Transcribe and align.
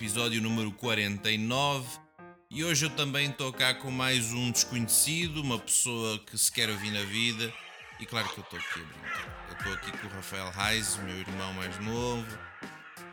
episódio 0.00 0.40
número 0.40 0.70
49. 0.70 1.84
E 2.48 2.62
hoje 2.62 2.86
eu 2.86 2.90
também 2.90 3.30
estou 3.30 3.52
cá 3.52 3.74
com 3.74 3.90
mais 3.90 4.32
um 4.32 4.52
desconhecido, 4.52 5.42
uma 5.42 5.58
pessoa 5.58 6.20
que 6.20 6.38
se 6.38 6.52
quer 6.52 6.70
ouvir 6.70 6.92
na 6.92 7.02
vida. 7.02 7.52
E 7.98 8.06
claro 8.06 8.28
que 8.28 8.38
eu 8.38 8.44
estou 8.44 8.60
aqui 8.60 8.80
a 8.80 8.84
brincar. 8.84 9.46
Eu 9.48 9.56
estou 9.56 9.72
aqui 9.72 9.98
com 9.98 10.06
o 10.06 10.10
Rafael 10.10 10.52
Reis, 10.52 10.96
meu 10.98 11.16
irmão 11.16 11.52
mais 11.54 11.76
novo. 11.80 12.38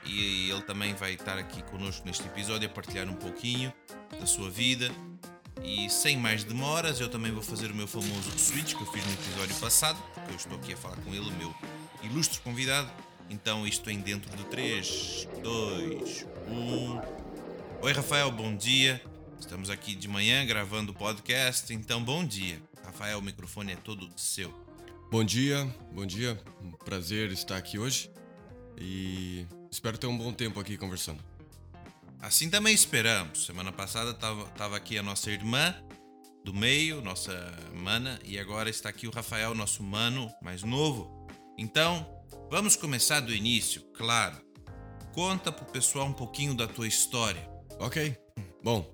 E 0.05 0.51
ele 0.51 0.61
também 0.61 0.93
vai 0.93 1.15
estar 1.15 1.39
aqui 1.39 1.63
connosco 1.63 2.05
neste 2.05 2.23
episódio 2.27 2.69
a 2.69 2.71
partilhar 2.71 3.09
um 3.09 3.15
pouquinho 3.15 3.73
da 4.19 4.27
sua 4.27 4.51
vida. 4.51 4.91
E 5.63 5.89
sem 5.89 6.15
mais 6.15 6.43
demoras, 6.43 6.99
eu 6.99 7.09
também 7.09 7.31
vou 7.31 7.41
fazer 7.41 7.71
o 7.71 7.75
meu 7.75 7.87
famoso 7.87 8.37
switch 8.37 8.75
que 8.75 8.81
eu 8.83 8.91
fiz 8.91 9.03
no 9.03 9.13
episódio 9.13 9.55
passado, 9.55 9.99
porque 10.13 10.33
eu 10.33 10.35
estou 10.35 10.57
aqui 10.59 10.73
a 10.73 10.77
falar 10.77 10.97
com 10.97 11.09
ele, 11.09 11.27
o 11.27 11.33
meu 11.33 11.55
ilustre 12.03 12.39
convidado. 12.41 12.91
Então 13.27 13.65
isto 13.65 13.89
em 13.89 13.99
dentro 13.99 14.29
de 14.37 14.43
3, 14.45 15.27
2, 15.41 16.23
1. 16.23 16.34
Oi 17.81 17.91
Rafael, 17.91 18.31
bom 18.31 18.55
dia. 18.55 19.01
Estamos 19.39 19.69
aqui 19.69 19.95
de 19.95 20.07
manhã 20.07 20.45
gravando 20.45 20.91
o 20.91 20.95
podcast, 20.95 21.73
então 21.73 22.03
bom 22.03 22.23
dia. 22.23 22.61
Rafael, 22.83 23.17
o 23.17 23.21
microfone 23.21 23.73
é 23.73 23.75
todo 23.75 24.07
seu. 24.15 24.53
Bom 25.09 25.23
dia, 25.23 25.65
bom 25.91 26.05
dia. 26.05 26.39
Um 26.61 26.71
prazer 26.71 27.31
estar 27.31 27.57
aqui 27.57 27.79
hoje 27.79 28.11
e 28.77 29.47
espero 29.71 29.97
ter 29.97 30.05
um 30.05 30.15
bom 30.15 30.31
tempo 30.31 30.59
aqui 30.59 30.77
conversando. 30.77 31.23
Assim 32.21 32.47
também 32.47 32.75
esperamos. 32.75 33.45
Semana 33.45 33.71
passada 33.71 34.11
estava 34.11 34.77
aqui 34.77 34.99
a 34.99 35.03
nossa 35.03 35.31
irmã 35.31 35.75
do 36.43 36.53
meio, 36.53 37.01
nossa 37.01 37.33
mana, 37.73 38.19
e 38.23 38.37
agora 38.37 38.69
está 38.69 38.89
aqui 38.89 39.07
o 39.07 39.11
Rafael, 39.11 39.55
nosso 39.55 39.81
mano 39.81 40.31
mais 40.43 40.61
novo. 40.61 41.27
Então, 41.57 42.07
vamos 42.51 42.75
começar 42.75 43.19
do 43.19 43.33
início, 43.33 43.81
claro. 43.95 44.44
Conta 45.15 45.49
pro 45.49 45.63
pessoal 45.67 46.07
um 46.07 46.13
pouquinho 46.13 46.53
da 46.53 46.67
tua 46.67 46.85
história. 46.85 47.41
Ok. 47.79 48.17
Bom, 48.61 48.93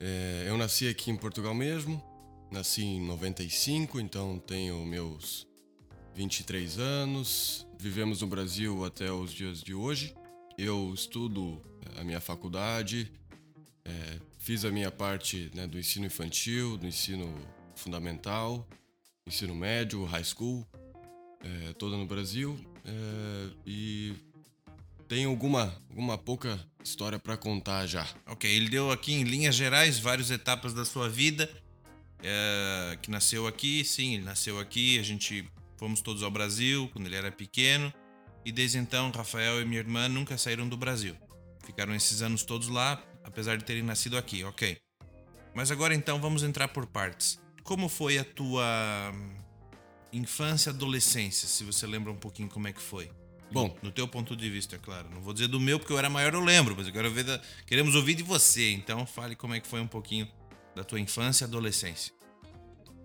é, 0.00 0.46
eu 0.48 0.56
nasci 0.56 0.88
aqui 0.88 1.10
em 1.10 1.16
Portugal 1.18 1.52
mesmo. 1.54 2.02
Nasci 2.50 2.82
em 2.82 3.02
95, 3.02 4.00
então 4.00 4.38
tenho 4.38 4.82
meus 4.86 5.46
23 6.14 6.78
anos. 6.78 7.66
Vivemos 7.78 8.22
no 8.22 8.26
Brasil 8.26 8.86
até 8.86 9.12
os 9.12 9.30
dias 9.30 9.60
de 9.62 9.74
hoje. 9.74 10.14
Eu 10.56 10.94
estudo 10.94 11.60
a 11.98 12.04
minha 12.04 12.22
faculdade, 12.22 13.12
é, 13.84 14.18
fiz 14.38 14.64
a 14.64 14.70
minha 14.70 14.90
parte 14.90 15.50
né, 15.54 15.66
do 15.66 15.78
ensino 15.78 16.06
infantil, 16.06 16.78
do 16.78 16.86
ensino 16.86 17.34
fundamental, 17.74 18.66
ensino 19.26 19.54
médio, 19.54 20.06
high 20.06 20.24
school, 20.24 20.66
é, 21.44 21.74
toda 21.74 21.98
no 21.98 22.06
Brasil. 22.06 22.58
É, 22.82 23.50
e 23.66 23.99
tenho 25.10 25.28
alguma, 25.28 25.76
alguma 25.90 26.16
pouca 26.16 26.64
história 26.84 27.18
para 27.18 27.36
contar 27.36 27.84
já. 27.84 28.06
Ok, 28.28 28.48
ele 28.48 28.68
deu 28.68 28.92
aqui 28.92 29.12
em 29.12 29.24
linhas 29.24 29.56
gerais 29.56 29.98
várias 29.98 30.30
etapas 30.30 30.72
da 30.72 30.84
sua 30.84 31.08
vida. 31.08 31.50
É, 32.22 32.96
que 33.02 33.10
nasceu 33.10 33.44
aqui, 33.48 33.84
sim, 33.84 34.14
ele 34.14 34.22
nasceu 34.22 34.60
aqui. 34.60 35.00
A 35.00 35.02
gente 35.02 35.50
fomos 35.76 36.00
todos 36.00 36.22
ao 36.22 36.30
Brasil 36.30 36.88
quando 36.92 37.06
ele 37.06 37.16
era 37.16 37.32
pequeno. 37.32 37.92
E 38.44 38.52
desde 38.52 38.78
então, 38.78 39.10
Rafael 39.10 39.60
e 39.60 39.64
minha 39.64 39.80
irmã 39.80 40.08
nunca 40.08 40.38
saíram 40.38 40.68
do 40.68 40.76
Brasil. 40.76 41.16
Ficaram 41.66 41.92
esses 41.92 42.22
anos 42.22 42.44
todos 42.44 42.68
lá, 42.68 43.02
apesar 43.24 43.58
de 43.58 43.64
terem 43.64 43.82
nascido 43.82 44.16
aqui, 44.16 44.44
ok. 44.44 44.78
Mas 45.52 45.72
agora 45.72 45.92
então 45.92 46.20
vamos 46.20 46.44
entrar 46.44 46.68
por 46.68 46.86
partes. 46.86 47.40
Como 47.64 47.88
foi 47.88 48.16
a 48.16 48.24
tua 48.24 49.12
infância, 50.12 50.70
adolescência, 50.70 51.48
se 51.48 51.64
você 51.64 51.84
lembra 51.84 52.12
um 52.12 52.16
pouquinho 52.16 52.48
como 52.48 52.68
é 52.68 52.72
que 52.72 52.80
foi? 52.80 53.10
Bom, 53.52 53.76
no 53.82 53.90
teu 53.90 54.06
ponto 54.06 54.36
de 54.36 54.48
vista, 54.48 54.76
é 54.76 54.78
claro. 54.78 55.08
Não 55.10 55.20
vou 55.20 55.32
dizer 55.32 55.48
do 55.48 55.58
meu 55.58 55.78
porque 55.78 55.92
eu 55.92 55.98
era 55.98 56.08
maior, 56.08 56.32
eu 56.34 56.40
lembro, 56.40 56.74
mas 56.76 56.86
eu 56.86 56.92
quero 56.92 57.10
ver 57.10 57.24
da... 57.24 57.40
queremos 57.66 57.94
ouvir 57.94 58.14
de 58.14 58.22
você. 58.22 58.70
Então 58.70 59.04
fale 59.06 59.34
como 59.34 59.54
é 59.54 59.60
que 59.60 59.66
foi 59.66 59.80
um 59.80 59.88
pouquinho 59.88 60.28
da 60.74 60.84
tua 60.84 61.00
infância 61.00 61.44
e 61.44 61.46
adolescência. 61.46 62.12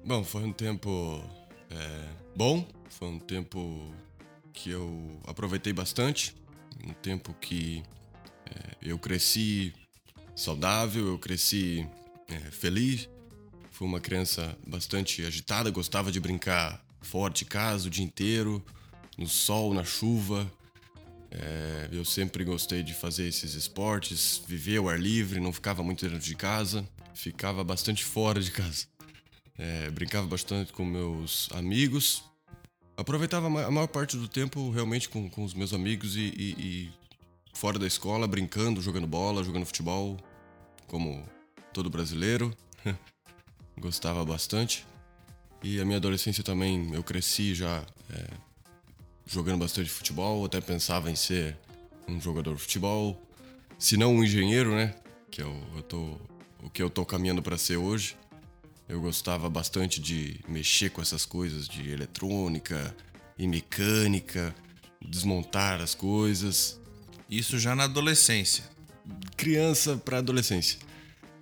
Bom, 0.06 0.24
foi 0.24 0.44
um 0.44 0.54
tempo 0.54 1.24
é, 1.70 2.10
bom, 2.36 2.68
foi 2.90 3.08
um 3.08 3.20
tempo 3.20 3.92
que 4.54 4.70
eu 4.70 5.20
aproveitei 5.26 5.74
bastante, 5.74 6.36
um 6.86 6.94
tempo 6.94 7.34
que 7.42 7.84
é, 8.46 8.76
eu 8.82 9.00
cresci 9.00 9.74
saudável, 10.36 11.08
eu 11.08 11.20
cresci 11.20 11.88
é, 12.28 12.38
feliz. 12.52 13.10
Fui 13.72 13.86
uma 13.86 14.00
criança 14.00 14.58
bastante 14.66 15.26
agitada, 15.26 15.70
gostava 15.70 16.12
de 16.12 16.20
brincar 16.20 16.86
fora 17.02 17.34
de 17.34 17.44
casa 17.44 17.88
o 17.88 17.90
dia 17.90 18.06
inteiro, 18.06 18.64
no 19.18 19.28
sol, 19.28 19.74
na 19.74 19.84
chuva. 19.84 20.50
É, 21.32 21.90
eu 21.92 22.06
sempre 22.06 22.44
gostei 22.44 22.84
de 22.84 22.94
fazer 22.94 23.28
esses 23.28 23.54
esportes, 23.56 24.42
viver 24.48 24.78
ao 24.78 24.90
ar 24.90 25.00
livre, 25.00 25.40
não 25.40 25.52
ficava 25.52 25.84
muito 25.84 26.06
dentro 26.06 26.20
de 26.20 26.36
casa, 26.36 26.88
ficava 27.14 27.64
bastante 27.64 28.04
fora 28.04 28.40
de 28.40 28.52
casa. 28.52 28.88
É, 29.58 29.90
brincava 29.90 30.28
bastante 30.28 30.72
com 30.72 30.86
meus 30.86 31.50
amigos, 31.54 32.24
aproveitava 32.98 33.48
a 33.48 33.72
maior 33.72 33.88
parte 33.88 34.18
do 34.18 34.28
tempo 34.28 34.70
realmente 34.70 35.10
com, 35.10 35.30
com 35.30 35.44
os 35.44 35.54
meus 35.54 35.74
amigos 35.74 36.16
e, 36.16 36.34
e, 36.38 36.56
e 36.58 36.92
fora 37.54 37.80
da 37.80 37.88
escola, 37.88 38.28
brincando, 38.28 38.82
jogando 38.82 39.08
bola, 39.08 39.44
jogando 39.44 39.66
futebol, 39.66 40.18
como 40.88 41.26
todo 41.74 41.90
brasileiro. 41.90 42.56
Gostava 43.78 44.24
bastante. 44.24 44.86
E 45.64 45.80
a 45.82 45.86
minha 45.86 45.98
adolescência 45.98 46.44
também, 46.44 46.94
eu 46.94 47.04
cresci 47.04 47.56
já 47.56 47.84
é, 48.10 48.28
jogando 49.26 49.60
bastante 49.60 49.90
futebol, 49.90 50.46
até 50.46 50.62
pensava 50.62 51.10
em 51.10 51.16
ser 51.16 51.58
um 52.08 52.20
jogador 52.22 52.56
de 52.56 52.62
futebol, 52.62 53.22
se 53.78 53.98
não 53.98 54.16
um 54.16 54.24
engenheiro, 54.24 54.76
né? 54.76 54.96
Que 55.32 55.42
eu, 55.42 55.56
eu 55.76 55.82
tô, 55.82 56.18
o 56.64 56.70
que 56.70 56.82
eu 56.82 56.90
tô 56.90 57.06
caminhando 57.06 57.42
para 57.42 57.58
ser 57.58 57.78
hoje. 57.78 58.16
Eu 58.88 59.02
gostava 59.02 59.50
bastante 59.50 60.00
de 60.00 60.40
mexer 60.48 60.92
com 60.92 61.02
essas 61.02 61.26
coisas 61.26 61.68
de 61.68 61.90
eletrônica 61.90 62.96
e 63.38 63.48
mecânica, 63.48 64.56
desmontar 65.02 65.82
as 65.82 65.96
coisas. 65.96 66.80
Isso 67.30 67.58
já 67.58 67.76
na 67.76 67.86
adolescência. 67.86 68.64
Criança 69.36 69.98
para 69.98 70.20
adolescência. 70.20 70.80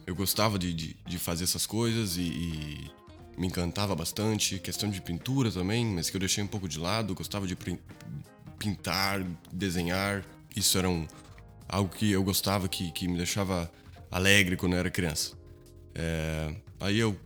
Eu 0.06 0.16
gostava 0.16 0.58
de, 0.58 0.74
de, 0.74 0.96
de 1.06 1.18
fazer 1.18 1.44
essas 1.44 1.66
coisas 1.66 2.18
e, 2.18 2.22
e, 2.22 2.92
me 3.38 3.48
encantava 3.48 3.96
bastante. 3.96 4.60
Questão 4.60 4.90
de 4.90 5.02
pintura 5.02 5.52
também, 5.52 5.86
mas 5.86 6.10
que 6.10 6.16
eu 6.16 6.20
deixei 6.20 6.44
um 6.44 6.48
pouco 6.48 6.68
de 6.68 6.80
lado. 6.80 7.14
Gostava 7.16 7.48
de 7.48 7.58
pintar, 8.58 9.24
desenhar. 9.52 10.24
Isso 10.56 10.78
era 10.78 10.90
um, 10.90 11.08
algo 11.68 11.94
que 11.94 12.12
eu 12.12 12.24
gostava, 12.24 12.68
que, 12.68 12.92
que 12.92 13.08
me 13.08 13.18
deixava 13.18 13.72
alegre 14.12 14.56
quando 14.56 14.74
eu 14.74 14.80
era 14.80 14.90
criança. 14.90 15.34
É, 15.96 16.56
aí 16.80 17.00
eu 17.00 17.20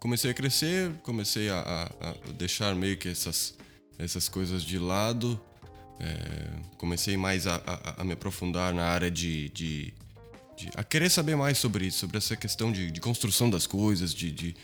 comecei 0.00 0.30
a 0.30 0.34
crescer, 0.34 0.92
comecei 1.02 1.48
a, 1.48 1.60
a, 2.00 2.10
a 2.10 2.32
deixar 2.36 2.74
meio 2.74 2.96
que 2.96 3.08
essas, 3.08 3.54
essas 3.98 4.28
coisas 4.28 4.62
de 4.62 4.78
lado 4.78 5.40
é, 6.00 6.76
comecei 6.76 7.16
mais 7.16 7.46
a, 7.46 7.60
a, 7.96 8.04
me 8.04 8.12
aprofundar 8.12 8.74
na 8.74 8.84
área 8.84 9.10
de, 9.10 9.48
de, 9.50 9.94
de, 10.56 10.70
a 10.74 10.82
querer 10.82 11.10
saber 11.10 11.36
mais 11.36 11.58
sobre 11.58 11.86
isso, 11.86 11.98
sobre 11.98 12.18
essa 12.18 12.36
questão 12.36 12.72
de, 12.72 12.90
de 12.90 13.00
construção 13.00 13.48
das 13.48 13.66
coisas, 13.66 14.12
de, 14.12 14.30
de, 14.30 14.56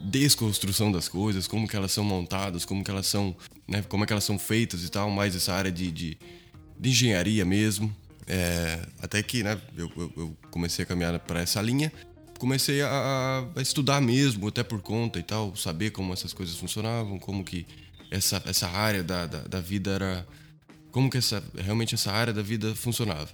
desconstrução 0.00 0.92
das 0.92 1.08
coisas, 1.08 1.46
como 1.46 1.66
que 1.66 1.76
elas 1.76 1.92
são 1.92 2.04
montadas, 2.04 2.64
como 2.64 2.84
que 2.84 2.90
elas 2.90 3.06
são, 3.06 3.36
né, 3.66 3.82
como 3.82 4.04
é 4.04 4.06
que 4.06 4.12
elas 4.12 4.24
são 4.24 4.38
feitas 4.38 4.84
e 4.84 4.88
tal, 4.90 5.10
mais 5.10 5.34
essa 5.34 5.52
área 5.52 5.70
de, 5.70 5.90
de, 5.90 6.18
de 6.78 6.88
engenharia 6.90 7.44
mesmo. 7.44 7.94
É, 8.26 8.86
até 9.00 9.22
que, 9.22 9.42
né, 9.42 9.58
eu, 9.76 9.90
eu, 9.96 10.12
eu 10.16 10.36
comecei 10.50 10.82
a 10.82 10.86
caminhar 10.86 11.18
para 11.20 11.40
essa 11.40 11.60
linha 11.62 11.92
comecei 12.38 12.80
a, 12.80 13.44
a, 13.56 13.60
estudar 13.60 14.00
mesmo, 14.00 14.46
até 14.48 14.62
por 14.62 14.80
conta 14.80 15.18
e 15.18 15.22
tal, 15.22 15.54
saber 15.56 15.90
como 15.90 16.12
essas 16.12 16.32
coisas 16.32 16.56
funcionavam, 16.56 17.18
como 17.18 17.44
que 17.44 17.66
essa, 18.10 18.42
essa 18.46 18.68
área 18.68 19.02
da, 19.02 19.26
da, 19.26 19.40
da 19.40 19.60
vida 19.60 19.90
era, 19.90 20.26
como 20.90 21.10
que 21.10 21.18
essa, 21.18 21.42
realmente 21.56 21.94
essa 21.94 22.12
área 22.12 22.32
da 22.32 22.40
vida 22.40 22.74
funcionava, 22.74 23.28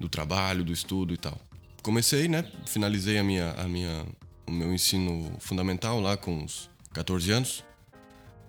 do 0.00 0.08
trabalho, 0.08 0.64
do 0.64 0.72
estudo 0.72 1.14
e 1.14 1.16
tal. 1.16 1.38
Comecei, 1.82 2.26
né? 2.26 2.44
Finalizei 2.66 3.18
a 3.18 3.24
minha, 3.24 3.52
a 3.52 3.68
minha, 3.68 4.06
o 4.48 4.52
meu 4.52 4.72
ensino 4.72 5.30
fundamental 5.38 6.00
lá 6.00 6.16
com 6.16 6.38
uns 6.38 6.70
14 6.92 7.30
anos. 7.30 7.64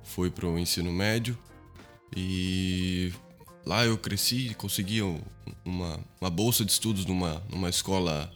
Fui 0.04 0.32
pro 0.32 0.58
ensino 0.58 0.92
médio 0.92 1.38
e 2.16 3.14
lá 3.66 3.86
eu 3.86 3.98
cresci, 3.98 4.56
consegui 4.58 5.02
uma, 5.64 6.00
uma 6.20 6.30
bolsa 6.30 6.66
de 6.66 6.72
estudos 6.72 7.06
numa, 7.06 7.44
numa 7.50 7.70
escola 7.70 8.32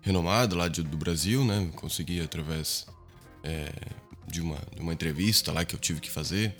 renomada 0.00 0.56
lá 0.56 0.68
de, 0.68 0.82
do 0.82 0.96
Brasil, 0.96 1.44
né? 1.44 1.70
Consegui 1.76 2.20
através 2.20 2.86
é, 3.44 3.70
de, 4.26 4.40
uma, 4.40 4.58
de 4.74 4.80
uma 4.80 4.92
entrevista 4.92 5.52
lá 5.52 5.64
que 5.64 5.74
eu 5.74 5.78
tive 5.78 6.00
que 6.00 6.10
fazer. 6.10 6.56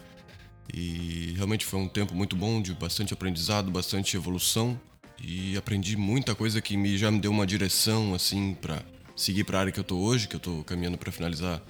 E 0.73 1.33
realmente 1.37 1.65
foi 1.65 1.81
um 1.81 1.88
tempo 1.88 2.15
muito 2.15 2.37
bom, 2.37 2.61
de 2.61 2.75
bastante 2.75 3.15
aprendizado, 3.15 3.71
bastante 3.71 4.17
evolução. 4.17 4.79
E 5.21 5.56
aprendi 5.56 5.97
muita 5.97 6.35
coisa 6.35 6.61
que 6.61 6.77
me, 6.77 6.99
já 6.99 7.11
me 7.11 7.19
deu 7.19 7.31
uma 7.31 7.47
direção, 7.47 8.15
assim, 8.15 8.55
para 8.55 8.85
seguir 9.16 9.44
para 9.44 9.58
a 9.58 9.60
área 9.62 9.72
que 9.72 9.80
eu 9.80 9.84
tô 9.84 9.96
hoje, 9.96 10.28
que 10.28 10.36
eu 10.36 10.40
tô 10.40 10.62
caminhando 10.64 10.98
para 10.98 11.10
finalizar 11.10 11.62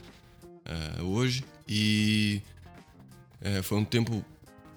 é, 0.65 1.03
hoje. 1.03 1.45
E 1.69 2.43
é, 3.41 3.63
foi 3.63 3.79
um 3.79 3.85
tempo 3.85 4.25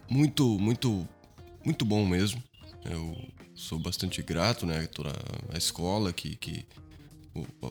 muito, 0.08 0.48
muito, 0.60 1.08
muito 1.66 1.84
bom 1.84 2.06
mesmo. 2.06 2.42
Eu 2.86 3.18
sou 3.56 3.80
bastante 3.80 4.22
grato, 4.22 4.66
né? 4.66 4.88
Toda 4.88 5.12
a 5.52 5.58
escola 5.58 6.14
que, 6.14 6.36
que 6.36 6.66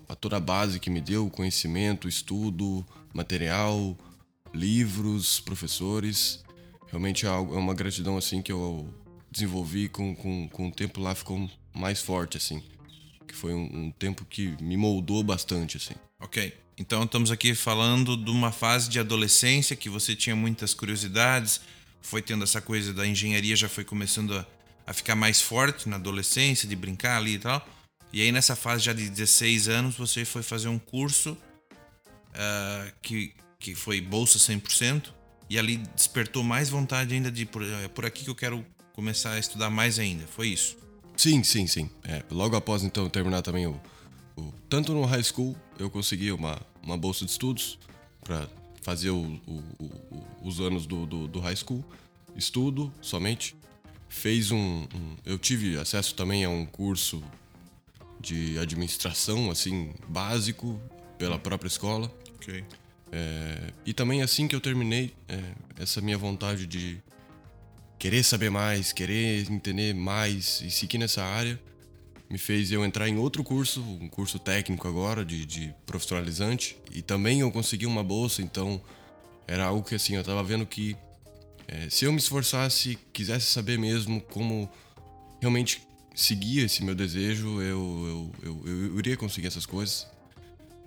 a 0.08 0.14
toda 0.14 0.36
a 0.36 0.40
base 0.40 0.80
que 0.80 0.90
me 0.90 1.00
deu, 1.00 1.30
conhecimento, 1.30 2.08
estudo, 2.08 2.84
material, 3.12 3.96
livros, 4.52 5.40
professores. 5.40 6.44
Realmente 6.88 7.26
é, 7.26 7.28
é 7.28 7.32
uma 7.32 7.74
gratidão 7.74 8.16
assim 8.16 8.42
que 8.42 8.52
eu 8.52 8.88
desenvolvi 9.30 9.88
com, 9.88 10.14
com, 10.14 10.48
com 10.48 10.68
o 10.68 10.72
tempo 10.72 11.00
lá 11.00 11.14
ficou 11.14 11.48
mais 11.74 12.00
forte 12.00 12.38
assim, 12.38 12.62
que 13.28 13.34
foi 13.34 13.54
um, 13.54 13.86
um 13.86 13.90
tempo 13.92 14.24
que 14.24 14.56
me 14.60 14.76
moldou 14.76 15.22
bastante 15.22 15.76
assim. 15.76 15.94
Ok, 16.18 16.52
então 16.76 17.04
estamos 17.04 17.30
aqui 17.30 17.54
falando 17.54 18.16
de 18.16 18.30
uma 18.30 18.50
fase 18.50 18.88
de 18.88 18.98
adolescência 18.98 19.76
que 19.76 19.88
você 19.88 20.16
tinha 20.16 20.34
muitas 20.34 20.74
curiosidades, 20.74 21.60
foi 22.00 22.22
tendo 22.22 22.42
essa 22.42 22.60
coisa 22.60 22.92
da 22.92 23.06
engenharia, 23.06 23.54
já 23.54 23.68
foi 23.68 23.84
começando 23.84 24.36
a, 24.36 24.46
a 24.86 24.92
ficar 24.92 25.14
mais 25.14 25.40
forte 25.40 25.88
na 25.88 25.96
adolescência, 25.96 26.68
de 26.68 26.74
brincar 26.74 27.18
ali 27.18 27.34
e 27.34 27.38
tal. 27.38 27.68
E 28.12 28.22
aí 28.22 28.32
nessa 28.32 28.56
fase 28.56 28.84
já 28.84 28.92
de 28.92 29.08
16 29.08 29.68
anos 29.68 29.96
você 29.96 30.24
foi 30.24 30.42
fazer 30.42 30.68
um 30.68 30.78
curso 30.78 31.32
uh, 31.32 32.92
que, 33.02 33.34
que 33.58 33.74
foi 33.74 34.00
bolsa 34.00 34.38
100% 34.38 35.12
e 35.50 35.58
ali 35.58 35.78
despertou 35.94 36.42
mais 36.42 36.68
vontade 36.68 37.14
ainda 37.14 37.30
de 37.30 37.44
por, 37.44 37.62
é 37.62 37.88
por 37.88 38.04
aqui 38.04 38.24
que 38.24 38.30
eu 38.30 38.34
quero 38.34 38.64
começar 38.92 39.32
a 39.32 39.38
estudar 39.38 39.70
mais 39.70 39.98
ainda. 39.98 40.26
Foi 40.26 40.48
isso? 40.48 40.76
Sim, 41.18 41.42
sim, 41.42 41.66
sim. 41.66 41.90
É, 42.04 42.22
logo 42.30 42.54
após 42.54 42.84
então 42.84 43.10
terminar 43.10 43.42
também 43.42 43.66
o, 43.66 43.78
o, 44.36 44.52
tanto 44.68 44.92
no 44.92 45.04
high 45.04 45.22
school 45.24 45.56
eu 45.76 45.90
consegui 45.90 46.30
uma, 46.30 46.60
uma 46.80 46.96
bolsa 46.96 47.24
de 47.24 47.32
estudos 47.32 47.76
para 48.20 48.48
fazer 48.82 49.10
o, 49.10 49.40
os 50.40 50.60
anos 50.60 50.86
do, 50.86 51.04
do, 51.06 51.26
do, 51.26 51.40
high 51.40 51.56
school, 51.56 51.84
estudo 52.36 52.92
somente. 53.02 53.56
Fez 54.08 54.52
um, 54.52 54.56
um, 54.58 55.16
eu 55.26 55.36
tive 55.38 55.76
acesso 55.76 56.14
também 56.14 56.44
a 56.44 56.50
um 56.50 56.64
curso 56.64 57.20
de 58.20 58.56
administração, 58.56 59.50
assim, 59.50 59.92
básico, 60.06 60.80
pela 61.18 61.36
própria 61.36 61.66
escola. 61.66 62.14
Ok. 62.36 62.64
É, 63.10 63.72
e 63.84 63.92
também 63.92 64.22
assim 64.22 64.46
que 64.46 64.54
eu 64.54 64.60
terminei, 64.60 65.12
é, 65.26 65.42
essa 65.80 66.00
minha 66.00 66.16
vontade 66.16 66.64
de 66.64 67.02
querer 67.98 68.22
saber 68.22 68.50
mais, 68.50 68.92
querer 68.92 69.50
entender 69.50 69.94
mais 69.94 70.60
e 70.60 70.70
seguir 70.70 70.98
nessa 70.98 71.22
área, 71.22 71.60
me 72.30 72.38
fez 72.38 72.70
eu 72.70 72.84
entrar 72.84 73.08
em 73.08 73.16
outro 73.16 73.42
curso, 73.42 73.80
um 73.82 74.08
curso 74.08 74.38
técnico 74.38 74.86
agora, 74.86 75.24
de, 75.24 75.44
de 75.46 75.74
profissionalizante. 75.86 76.76
E 76.92 77.02
também 77.02 77.40
eu 77.40 77.50
consegui 77.50 77.86
uma 77.86 78.04
bolsa, 78.04 78.42
então 78.42 78.80
era 79.46 79.64
algo 79.64 79.82
que 79.82 79.94
assim, 79.94 80.14
eu 80.14 80.22
tava 80.22 80.42
vendo 80.42 80.66
que 80.66 80.96
é, 81.66 81.88
se 81.90 82.04
eu 82.04 82.12
me 82.12 82.18
esforçasse, 82.18 82.98
quisesse 83.12 83.46
saber 83.46 83.78
mesmo 83.78 84.20
como 84.20 84.70
realmente 85.40 85.82
seguia 86.14 86.64
esse 86.64 86.82
meu 86.84 86.94
desejo, 86.94 87.60
eu, 87.62 88.32
eu, 88.42 88.64
eu, 88.66 88.68
eu 88.68 88.98
iria 88.98 89.16
conseguir 89.16 89.46
essas 89.46 89.66
coisas. 89.66 90.06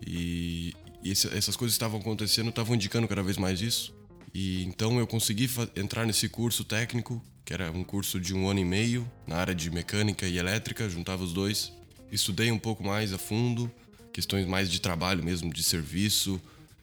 E, 0.06 0.74
e 1.04 1.12
essas 1.12 1.56
coisas 1.56 1.74
estavam 1.74 2.00
acontecendo, 2.00 2.50
estavam 2.50 2.76
indicando 2.76 3.08
cada 3.08 3.24
vez 3.24 3.38
mais 3.38 3.62
isso. 3.62 3.94
E 4.34 4.64
então 4.64 4.98
eu 5.00 5.08
consegui 5.08 5.50
entrar 5.76 6.06
nesse 6.06 6.30
curso 6.30 6.64
técnico, 6.64 7.22
que 7.44 7.54
era 7.54 7.72
um 7.72 7.84
curso 7.84 8.20
de 8.20 8.34
um 8.34 8.50
ano 8.50 8.60
e 8.60 8.66
meio, 8.66 9.10
na 9.28 9.38
área 9.38 9.54
de 9.54 9.70
mecânica 9.70 10.26
e 10.26 10.38
elétrica, 10.38 10.90
juntava 10.90 11.24
os 11.24 11.34
dois. 11.34 11.72
Estudei 12.12 12.52
um 12.52 12.60
pouco 12.60 12.84
mais 12.84 13.14
a 13.14 13.18
fundo, 13.18 13.72
questões 14.14 14.46
mais 14.46 14.70
de 14.70 14.80
trabalho 14.80 15.24
mesmo, 15.24 15.54
de 15.54 15.64
serviço, 15.64 16.42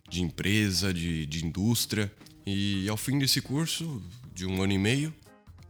de 0.08 0.22
empresa, 0.22 0.92
de, 0.92 1.26
de 1.26 1.44
indústria. 1.44 2.12
E 2.46 2.88
ao 2.88 2.96
fim 2.96 3.18
desse 3.18 3.40
curso, 3.40 4.02
de 4.34 4.46
um 4.46 4.62
ano 4.62 4.72
e 4.72 4.78
meio, 4.78 5.14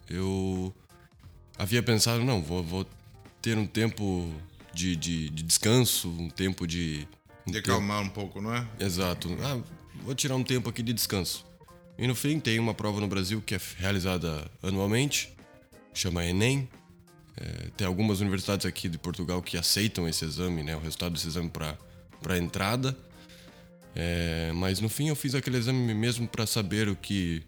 eu 0.08 0.74
havia 1.56 1.82
pensado, 1.82 2.24
não, 2.24 2.42
vou, 2.42 2.62
vou 2.62 2.86
ter 3.42 3.58
um 3.58 3.66
tempo 3.66 4.32
de, 4.72 4.94
de, 4.94 5.30
de, 5.30 5.42
descanso, 5.42 6.08
um 6.08 6.30
tempo 6.30 6.66
de. 6.66 7.06
Um 7.46 7.52
de 7.52 7.58
acalmar 7.58 8.02
um 8.02 8.08
pouco, 8.08 8.40
não 8.40 8.54
é? 8.54 8.66
Exato. 8.78 9.28
Ah, 9.42 9.60
vou 10.04 10.14
tirar 10.14 10.36
um 10.36 10.44
tempo 10.44 10.68
aqui 10.68 10.82
de 10.82 10.92
descanso. 10.92 11.47
E 11.98 12.06
no 12.06 12.14
fim, 12.14 12.38
tem 12.38 12.60
uma 12.60 12.72
prova 12.72 13.00
no 13.00 13.08
Brasil 13.08 13.42
que 13.44 13.56
é 13.56 13.60
realizada 13.76 14.48
anualmente, 14.62 15.34
chama 15.92 16.24
Enem. 16.24 16.68
É, 17.36 17.70
tem 17.76 17.86
algumas 17.86 18.20
universidades 18.20 18.64
aqui 18.64 18.88
de 18.88 18.96
Portugal 18.96 19.42
que 19.42 19.56
aceitam 19.56 20.08
esse 20.08 20.24
exame, 20.24 20.62
né, 20.62 20.76
o 20.76 20.80
resultado 20.80 21.14
desse 21.14 21.26
exame 21.26 21.50
para 21.50 22.38
entrada. 22.38 22.96
É, 23.96 24.52
mas 24.54 24.80
no 24.80 24.88
fim, 24.88 25.08
eu 25.08 25.16
fiz 25.16 25.34
aquele 25.34 25.56
exame 25.56 25.92
mesmo 25.92 26.28
para 26.28 26.46
saber 26.46 26.88
o 26.88 26.94
que, 26.94 27.42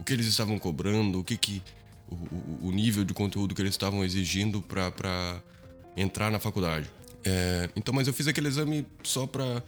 o 0.00 0.04
que 0.04 0.12
eles 0.12 0.26
estavam 0.26 0.58
cobrando, 0.58 1.20
o 1.20 1.24
que, 1.24 1.36
que 1.36 1.62
o, 2.08 2.68
o 2.68 2.72
nível 2.72 3.04
de 3.04 3.14
conteúdo 3.14 3.54
que 3.54 3.62
eles 3.62 3.74
estavam 3.74 4.04
exigindo 4.04 4.60
para 4.60 5.40
entrar 5.96 6.30
na 6.30 6.40
faculdade. 6.40 6.90
É, 7.24 7.70
então, 7.76 7.94
mas 7.94 8.08
eu 8.08 8.12
fiz 8.12 8.26
aquele 8.26 8.48
exame 8.48 8.84
só 9.04 9.28
para 9.28 9.62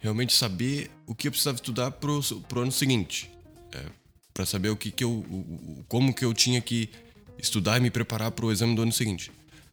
realmente 0.00 0.32
saber 0.34 0.90
o 1.06 1.14
que 1.14 1.28
eu 1.28 1.32
precisava 1.32 1.56
estudar 1.56 1.90
pro, 1.90 2.20
pro 2.48 2.62
ano 2.62 2.72
seguinte. 2.72 3.31
É, 3.72 3.84
para 4.32 4.46
saber 4.46 4.70
o 4.70 4.76
que, 4.76 4.90
que 4.90 5.04
eu. 5.04 5.10
O, 5.10 5.84
como 5.88 6.14
que 6.14 6.24
eu 6.24 6.32
tinha 6.32 6.60
que 6.60 6.90
estudar 7.38 7.78
e 7.78 7.80
me 7.80 7.90
preparar 7.90 8.30
para 8.30 8.46
o 8.46 8.52
exame 8.52 8.74
do 8.74 8.82
ano 8.82 8.92
seguinte. 8.92 9.30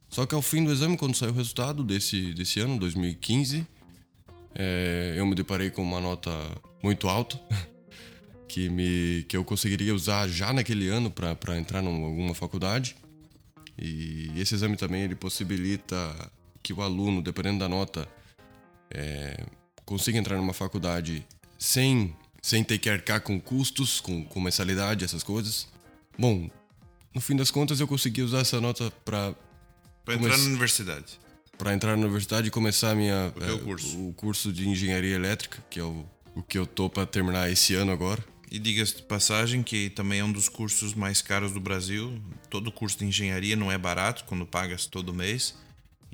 Só 0.10 0.26
que 0.26 0.34
ao 0.34 0.42
fim 0.42 0.64
do 0.64 0.72
exame, 0.72 0.98
quando 0.98 1.16
saiu 1.16 1.32
o 1.32 1.36
resultado 1.36 1.84
desse, 1.84 2.34
desse 2.34 2.60
ano, 2.60 2.80
2015, 2.80 3.66
é, 4.56 5.14
eu 5.16 5.26
me 5.26 5.36
deparei 5.36 5.70
com 5.70 5.84
uma 5.84 6.02
nota 6.02 6.32
muito 6.82 7.08
alta. 7.08 7.40
que, 8.50 8.68
me, 8.68 9.24
que 9.30 9.38
eu 9.38 9.46
conseguiria 9.46 9.94
usar 9.94 10.28
já 10.28 10.52
naquele 10.52 10.90
ano 10.90 11.12
para 11.12 11.58
entrar 11.58 11.84
em 11.84 12.04
alguma 12.04 12.34
faculdade. 12.34 12.96
E 13.78 14.32
esse 14.36 14.56
exame 14.56 14.76
também 14.76 15.04
ele 15.04 15.16
possibilita 15.16 15.96
que 16.62 16.74
o 16.74 16.82
aluno, 16.82 17.22
dependendo 17.22 17.60
da 17.60 17.70
nota, 17.70 18.10
é, 18.90 19.46
consiga 19.86 20.18
entrar 20.18 20.36
numa 20.36 20.52
faculdade 20.52 21.26
sem, 21.58 22.14
sem 22.42 22.64
ter 22.64 22.78
que 22.78 22.90
arcar 22.90 23.22
com 23.22 23.40
custos, 23.40 24.00
com, 24.00 24.24
com 24.24 24.40
mensalidade, 24.40 25.06
essas 25.06 25.24
coisas. 25.24 25.68
Bom, 26.18 26.50
no 27.14 27.22
fim 27.22 27.36
das 27.36 27.52
contas 27.52 27.80
eu 27.80 27.88
consegui 27.88 28.22
usar 28.22 28.40
essa 28.40 28.60
nota 28.62 28.92
para 29.04 29.34
para 30.06 30.16
entrar 30.16 30.38
na 30.38 30.44
universidade. 30.46 31.20
Para 31.58 31.74
entrar 31.74 31.96
na 31.96 32.04
universidade 32.04 32.48
e 32.48 32.52
começar 32.52 32.96
minha 32.96 33.34
o, 33.36 33.44
é, 33.44 33.58
curso. 33.60 34.08
o 34.08 34.14
curso 34.14 34.52
de 34.52 34.68
engenharia 34.68 35.14
elétrica, 35.14 35.64
que 35.70 35.80
é 35.80 35.84
o, 35.84 36.06
o 36.34 36.42
que 36.42 36.58
eu 36.58 36.66
tô 36.66 36.90
para 36.90 37.06
terminar 37.06 37.52
esse 37.52 37.76
ano 37.76 37.92
agora. 37.92 38.24
E 38.52 38.58
diga-se 38.58 38.96
de 38.96 39.04
passagem 39.04 39.62
que 39.62 39.90
também 39.92 40.22
é 40.22 40.24
um 40.24 40.32
dos 40.32 40.50
cursos 40.50 40.96
mais 40.96 41.22
caros 41.22 41.52
do 41.52 41.60
Brasil. 41.60 42.20
Todo 42.50 42.72
curso 42.72 42.98
de 42.98 43.06
engenharia 43.06 43.56
não 43.56 43.72
é 43.72 43.78
barato 43.78 44.24
quando 44.26 44.46
pagas 44.46 44.88
todo 44.88 45.14
mês. 45.14 45.54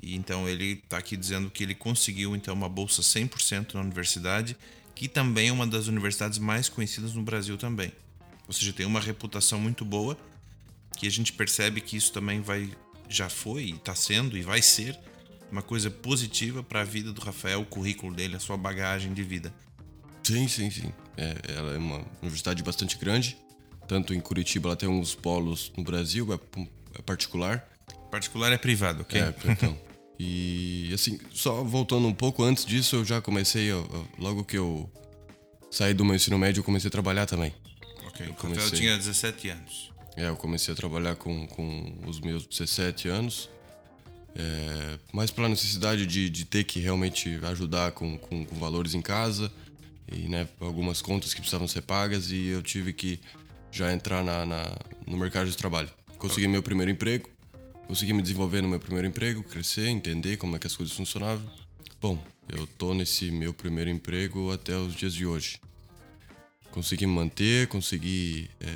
E 0.02 0.14
então 0.14 0.46
ele 0.46 0.72
está 0.84 0.98
aqui 0.98 1.16
dizendo 1.16 1.50
que 1.50 1.62
ele 1.62 1.74
conseguiu 1.74 2.36
então 2.36 2.52
uma 2.52 2.68
bolsa 2.68 3.00
100% 3.00 3.74
na 3.74 3.80
universidade, 3.80 4.54
que 4.96 5.06
também 5.06 5.48
é 5.48 5.52
uma 5.52 5.66
das 5.66 5.86
universidades 5.86 6.38
mais 6.38 6.70
conhecidas 6.70 7.12
no 7.12 7.22
Brasil 7.22 7.58
também. 7.58 7.92
Ou 8.48 8.52
seja, 8.52 8.72
tem 8.72 8.86
uma 8.86 8.98
reputação 8.98 9.60
muito 9.60 9.84
boa, 9.84 10.16
que 10.96 11.06
a 11.06 11.10
gente 11.10 11.34
percebe 11.34 11.82
que 11.82 11.96
isso 11.96 12.10
também 12.12 12.40
vai 12.40 12.70
já 13.08 13.28
foi, 13.28 13.70
está 13.70 13.94
sendo 13.94 14.36
e 14.36 14.42
vai 14.42 14.60
ser 14.60 14.98
uma 15.52 15.62
coisa 15.62 15.90
positiva 15.90 16.62
para 16.62 16.80
a 16.80 16.84
vida 16.84 17.12
do 17.12 17.20
Rafael, 17.20 17.60
o 17.60 17.66
currículo 17.66 18.12
dele, 18.12 18.36
a 18.36 18.40
sua 18.40 18.56
bagagem 18.56 19.12
de 19.12 19.22
vida. 19.22 19.52
Sim, 20.24 20.48
sim, 20.48 20.70
sim. 20.70 20.92
É, 21.16 21.36
ela 21.56 21.74
é 21.74 21.78
uma 21.78 22.04
universidade 22.20 22.62
bastante 22.62 22.96
grande. 22.96 23.36
Tanto 23.86 24.12
em 24.12 24.18
Curitiba, 24.18 24.70
ela 24.70 24.76
tem 24.76 24.88
uns 24.88 25.14
polos 25.14 25.70
no 25.76 25.84
Brasil, 25.84 26.32
é, 26.32 26.60
é 26.98 27.02
particular. 27.02 27.68
Particular 28.10 28.50
é 28.50 28.58
privado, 28.58 29.02
ok? 29.02 29.20
É, 29.20 29.34
então. 29.44 29.78
e 30.18 30.90
assim, 30.94 31.18
só 31.32 31.62
voltando 31.62 32.06
um 32.06 32.14
pouco 32.14 32.42
antes 32.42 32.64
disso, 32.64 32.96
eu 32.96 33.04
já 33.04 33.20
comecei, 33.20 33.66
eu, 33.66 34.08
logo 34.18 34.44
que 34.44 34.56
eu 34.56 34.90
saí 35.70 35.92
do 35.92 36.04
meu 36.04 36.14
ensino 36.14 36.38
médio, 36.38 36.60
eu 36.60 36.64
comecei 36.64 36.88
a 36.88 36.90
trabalhar 36.90 37.26
também. 37.26 37.52
Ok, 38.06 38.26
eu 38.26 38.34
comecei... 38.34 38.64
eu 38.64 38.70
tinha 38.70 38.96
17 38.96 39.48
anos. 39.50 39.92
É, 40.16 40.28
eu 40.28 40.36
comecei 40.36 40.72
a 40.72 40.76
trabalhar 40.76 41.14
com, 41.16 41.46
com 41.46 41.98
os 42.06 42.20
meus 42.20 42.46
17 42.46 43.08
anos. 43.08 43.50
É, 44.34 44.98
mais 45.12 45.30
pela 45.30 45.48
necessidade 45.48 46.06
de, 46.06 46.28
de 46.28 46.44
ter 46.44 46.64
que 46.64 46.80
realmente 46.80 47.38
ajudar 47.42 47.92
com, 47.92 48.18
com, 48.18 48.44
com 48.44 48.56
valores 48.56 48.94
em 48.94 49.00
casa 49.00 49.50
e 50.10 50.28
né, 50.28 50.46
algumas 50.60 51.00
contas 51.00 51.32
que 51.32 51.40
precisavam 51.40 51.66
ser 51.66 51.82
pagas 51.82 52.30
e 52.30 52.48
eu 52.48 52.62
tive 52.62 52.92
que 52.92 53.18
já 53.70 53.92
entrar 53.92 54.22
na, 54.22 54.44
na, 54.44 54.76
no 55.06 55.16
mercado 55.16 55.50
de 55.50 55.56
trabalho. 55.56 55.90
Consegui 56.18 56.48
meu 56.48 56.62
primeiro 56.62 56.90
emprego, 56.90 57.28
consegui 57.86 58.12
me 58.12 58.22
desenvolver 58.22 58.62
no 58.62 58.68
meu 58.68 58.80
primeiro 58.80 59.06
emprego, 59.06 59.42
crescer, 59.42 59.88
entender 59.88 60.36
como 60.36 60.56
é 60.56 60.58
que 60.58 60.66
as 60.66 60.76
coisas 60.76 60.94
funcionavam. 60.94 61.48
Bom, 62.00 62.22
eu 62.48 62.66
tô 62.66 62.94
nesse 62.94 63.30
meu 63.30 63.54
primeiro 63.54 63.90
emprego 63.90 64.52
até 64.52 64.76
os 64.76 64.94
dias 64.94 65.14
de 65.14 65.26
hoje. 65.26 65.60
Consegui 66.70 67.06
me 67.06 67.14
manter, 67.14 67.68
consegui 67.68 68.50
é, 68.60 68.74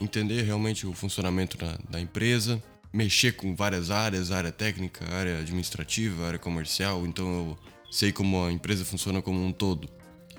entender 0.00 0.42
realmente 0.42 0.86
o 0.86 0.92
funcionamento 0.92 1.56
da, 1.56 1.78
da 1.88 2.00
empresa, 2.00 2.62
mexer 2.92 3.32
com 3.32 3.56
várias 3.56 3.90
áreas, 3.90 4.30
área 4.30 4.52
técnica, 4.52 5.04
área 5.12 5.38
administrativa, 5.38 6.26
área 6.26 6.38
comercial, 6.38 7.04
então 7.06 7.26
eu 7.26 7.58
sei 7.90 8.12
como 8.12 8.44
a 8.44 8.52
empresa 8.52 8.84
funciona 8.84 9.20
como 9.20 9.44
um 9.44 9.52
todo. 9.52 9.88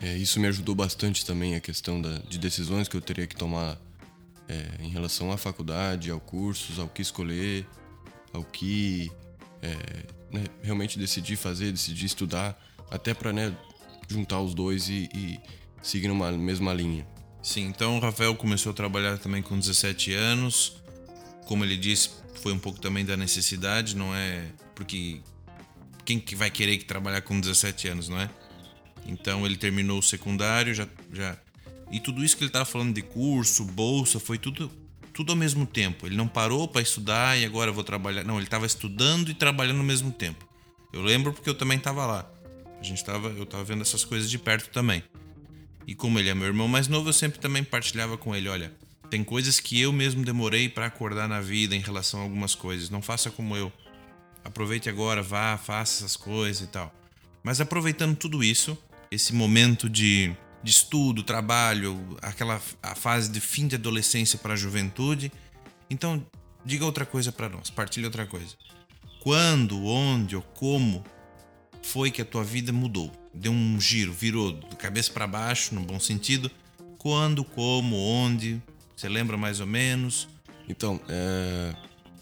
É, 0.01 0.15
isso 0.15 0.39
me 0.39 0.47
ajudou 0.47 0.75
bastante 0.75 1.25
também 1.25 1.55
a 1.55 1.59
questão 1.59 2.01
da, 2.01 2.19
de 2.19 2.37
decisões 2.37 2.87
que 2.87 2.95
eu 2.95 3.01
teria 3.01 3.27
que 3.27 3.35
tomar 3.35 3.77
é, 4.47 4.83
em 4.83 4.89
relação 4.89 5.31
à 5.31 5.37
faculdade, 5.37 6.09
ao 6.09 6.19
cursos, 6.19 6.79
ao 6.79 6.87
que 6.87 7.01
escolher, 7.01 7.67
ao 8.35 8.43
que 8.43 9.11
é, 9.61 9.69
né, 10.31 10.43
realmente 10.61 10.99
decidi 10.99 11.35
fazer, 11.35 11.71
decidi 11.71 12.05
estudar, 12.05 12.59
até 12.91 13.13
para 13.13 13.33
né, 13.33 13.55
juntar 14.07 14.39
os 14.41 14.53
dois 14.53 14.89
e, 14.89 15.09
e 15.13 15.39
seguir 15.81 16.07
numa 16.07 16.31
mesma 16.31 16.73
linha. 16.73 17.07
Sim, 17.41 17.65
então 17.67 17.97
o 17.97 17.99
Rafael 17.99 18.35
começou 18.35 18.71
a 18.71 18.75
trabalhar 18.75 19.17
também 19.17 19.41
com 19.41 19.57
17 19.57 20.13
anos. 20.13 20.81
Como 21.45 21.63
ele 21.63 21.77
disse, 21.77 22.09
foi 22.41 22.51
um 22.51 22.59
pouco 22.59 22.79
também 22.79 23.05
da 23.05 23.15
necessidade, 23.15 23.95
não 23.95 24.13
é? 24.15 24.51
Porque 24.73 25.21
quem 26.03 26.19
que 26.19 26.35
vai 26.35 26.49
querer 26.49 26.77
que 26.77 26.85
trabalhar 26.85 27.21
com 27.21 27.39
17 27.39 27.87
anos, 27.87 28.09
não 28.09 28.19
é? 28.19 28.29
Então 29.05 29.45
ele 29.45 29.55
terminou 29.55 29.99
o 29.99 30.03
secundário, 30.03 30.73
já, 30.73 30.87
já 31.13 31.37
e 31.91 31.99
tudo 31.99 32.23
isso 32.23 32.35
que 32.35 32.43
ele 32.43 32.49
estava 32.49 32.65
falando 32.65 32.93
de 32.93 33.01
curso, 33.01 33.63
bolsa, 33.63 34.19
foi 34.19 34.37
tudo 34.37 34.71
tudo 35.15 35.31
ao 35.31 35.37
mesmo 35.37 35.65
tempo. 35.65 36.05
Ele 36.05 36.17
não 36.17 36.27
parou 36.27 36.67
para 36.67 36.81
estudar 36.81 37.39
e 37.39 37.45
agora 37.45 37.71
vou 37.71 37.85
trabalhar. 37.85 38.25
Não, 38.25 38.35
ele 38.35 38.43
estava 38.43 38.65
estudando 38.65 39.31
e 39.31 39.33
trabalhando 39.33 39.77
ao 39.77 39.85
mesmo 39.85 40.11
tempo. 40.11 40.45
Eu 40.91 41.01
lembro 41.01 41.31
porque 41.31 41.49
eu 41.49 41.55
também 41.55 41.77
estava 41.77 42.05
lá. 42.05 42.29
A 42.79 42.83
gente 42.83 43.03
tava, 43.03 43.29
eu 43.29 43.43
estava 43.43 43.63
vendo 43.63 43.81
essas 43.81 44.03
coisas 44.03 44.29
de 44.29 44.37
perto 44.37 44.69
também. 44.69 45.01
E 45.87 45.95
como 45.95 46.19
ele 46.19 46.29
é 46.29 46.35
meu 46.35 46.47
irmão 46.47 46.67
mais 46.67 46.89
novo, 46.89 47.07
eu 47.07 47.13
sempre 47.13 47.39
também 47.39 47.63
partilhava 47.63 48.17
com 48.17 48.35
ele, 48.35 48.49
olha, 48.49 48.73
tem 49.09 49.23
coisas 49.23 49.59
que 49.59 49.79
eu 49.79 49.93
mesmo 49.93 50.25
demorei 50.25 50.67
para 50.67 50.87
acordar 50.87 51.29
na 51.29 51.39
vida 51.39 51.75
em 51.75 51.79
relação 51.79 52.19
a 52.19 52.23
algumas 52.23 52.53
coisas. 52.53 52.89
Não 52.89 53.01
faça 53.01 53.31
como 53.31 53.55
eu. 53.55 53.71
Aproveite 54.43 54.89
agora, 54.89 55.23
vá, 55.23 55.57
faça 55.57 56.03
essas 56.03 56.17
coisas 56.17 56.61
e 56.61 56.67
tal. 56.67 56.93
Mas 57.41 57.61
aproveitando 57.61 58.17
tudo 58.17 58.43
isso, 58.43 58.77
esse 59.09 59.33
momento 59.33 59.89
de 59.89 60.35
de 60.65 60.71
estudo, 60.71 61.21
trabalho, 61.21 62.17
aquela 62.23 62.59
a 62.81 62.95
fase 62.95 63.29
de 63.29 63.39
fim 63.39 63.67
de 63.67 63.75
adolescência 63.75 64.39
para 64.39 64.53
a 64.53 64.57
juventude. 64.57 65.31
Então, 65.91 66.25
diga 66.65 66.83
outra 66.83 67.05
coisa 67.05 67.31
para 67.31 67.47
nós, 67.47 67.69
partilhe 67.69 68.07
outra 68.07 68.25
coisa. 68.25 68.55
Quando, 69.21 69.85
onde 69.85 70.35
ou 70.35 70.41
como 70.41 71.03
foi 71.83 72.09
que 72.09 72.19
a 72.19 72.25
tua 72.25 72.43
vida 72.43 72.73
mudou? 72.73 73.11
Deu 73.31 73.51
um 73.51 73.79
giro, 73.79 74.11
virou 74.11 74.53
do 74.53 74.75
cabeça 74.75 75.11
para 75.11 75.27
baixo, 75.27 75.75
no 75.75 75.81
bom 75.81 75.99
sentido. 75.99 76.49
Quando, 76.97 77.43
como, 77.43 77.95
onde? 77.95 78.59
Você 78.95 79.07
lembra 79.07 79.37
mais 79.37 79.59
ou 79.59 79.67
menos? 79.67 80.27
Então, 80.67 80.99
é, 81.07 81.75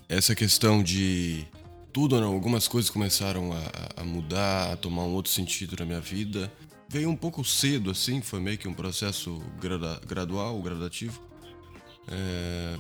essa 0.10 0.36
questão 0.36 0.84
de 0.84 1.48
tudo, 1.94 2.20
não, 2.20 2.34
algumas 2.34 2.68
coisas 2.68 2.92
começaram 2.92 3.54
a, 3.54 4.02
a 4.02 4.04
mudar, 4.04 4.74
a 4.74 4.76
tomar 4.76 5.04
um 5.04 5.14
outro 5.14 5.32
sentido 5.32 5.78
na 5.80 5.86
minha 5.86 6.02
vida 6.02 6.52
veio 6.94 7.10
um 7.10 7.16
pouco 7.16 7.44
cedo, 7.44 7.90
assim, 7.90 8.22
foi 8.22 8.40
meio 8.40 8.56
que 8.56 8.68
um 8.68 8.74
processo 8.74 9.42
grada, 9.60 10.00
gradual, 10.08 10.62
gradativo. 10.62 11.20
É, 12.08 12.78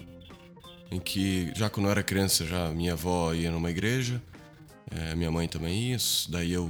em 0.92 1.00
que, 1.00 1.52
já 1.56 1.68
quando 1.68 1.88
eu 1.88 1.92
era 1.92 2.04
criança, 2.04 2.46
já 2.46 2.70
minha 2.70 2.94
avó 2.94 3.34
ia 3.34 3.50
numa 3.50 3.72
igreja, 3.72 4.22
é, 4.92 5.16
minha 5.16 5.32
mãe 5.32 5.48
também 5.48 5.90
ia, 5.90 5.98
daí 6.30 6.54
eu 6.54 6.70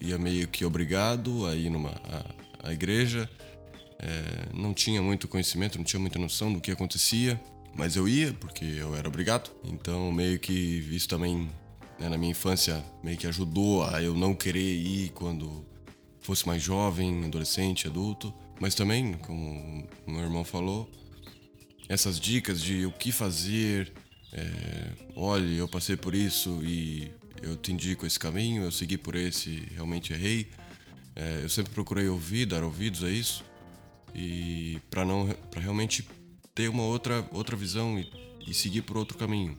ia 0.00 0.16
meio 0.18 0.46
que 0.46 0.64
obrigado 0.64 1.46
a 1.46 1.56
ir 1.56 1.68
numa 1.68 1.90
a, 1.90 2.68
a 2.68 2.72
igreja. 2.72 3.28
É, 3.98 4.54
não 4.54 4.72
tinha 4.72 5.02
muito 5.02 5.26
conhecimento, 5.26 5.78
não 5.78 5.84
tinha 5.84 5.98
muita 5.98 6.20
noção 6.20 6.52
do 6.52 6.60
que 6.60 6.70
acontecia, 6.70 7.40
mas 7.74 7.96
eu 7.96 8.08
ia 8.08 8.32
porque 8.34 8.64
eu 8.64 8.94
era 8.94 9.08
obrigado. 9.08 9.50
Então, 9.64 10.12
meio 10.12 10.38
que 10.38 10.52
isso 10.52 11.08
também, 11.08 11.50
né, 11.98 12.08
na 12.08 12.16
minha 12.16 12.30
infância, 12.30 12.84
meio 13.02 13.18
que 13.18 13.26
ajudou 13.26 13.82
a 13.82 14.00
eu 14.00 14.14
não 14.14 14.32
querer 14.32 14.60
ir 14.60 15.08
quando 15.08 15.66
fosse 16.28 16.46
mais 16.46 16.62
jovem, 16.62 17.24
adolescente, 17.24 17.88
adulto. 17.88 18.34
Mas 18.60 18.74
também, 18.74 19.14
como 19.14 19.88
meu 20.06 20.20
irmão 20.20 20.44
falou, 20.44 20.90
essas 21.88 22.20
dicas 22.20 22.60
de 22.60 22.84
o 22.84 22.92
que 22.92 23.10
fazer. 23.10 23.90
É, 24.30 24.92
olha, 25.16 25.46
eu 25.46 25.66
passei 25.66 25.96
por 25.96 26.14
isso 26.14 26.60
e 26.62 27.10
eu 27.40 27.56
te 27.56 27.72
indico 27.72 28.04
esse 28.04 28.18
caminho, 28.18 28.64
eu 28.64 28.70
segui 28.70 28.98
por 28.98 29.14
esse 29.16 29.66
realmente 29.74 30.12
errei. 30.12 30.50
É, 31.16 31.40
eu 31.42 31.48
sempre 31.48 31.72
procurei 31.72 32.06
ouvir, 32.08 32.44
dar 32.44 32.62
ouvidos 32.62 33.02
a 33.02 33.10
isso 33.10 33.42
e 34.14 34.78
para 34.90 35.06
não 35.06 35.28
para 35.50 35.62
realmente 35.62 36.06
ter 36.54 36.68
uma 36.68 36.82
outra 36.82 37.26
outra 37.32 37.56
visão 37.56 37.98
e, 37.98 38.06
e 38.46 38.52
seguir 38.52 38.82
por 38.82 38.98
outro 38.98 39.16
caminho. 39.16 39.56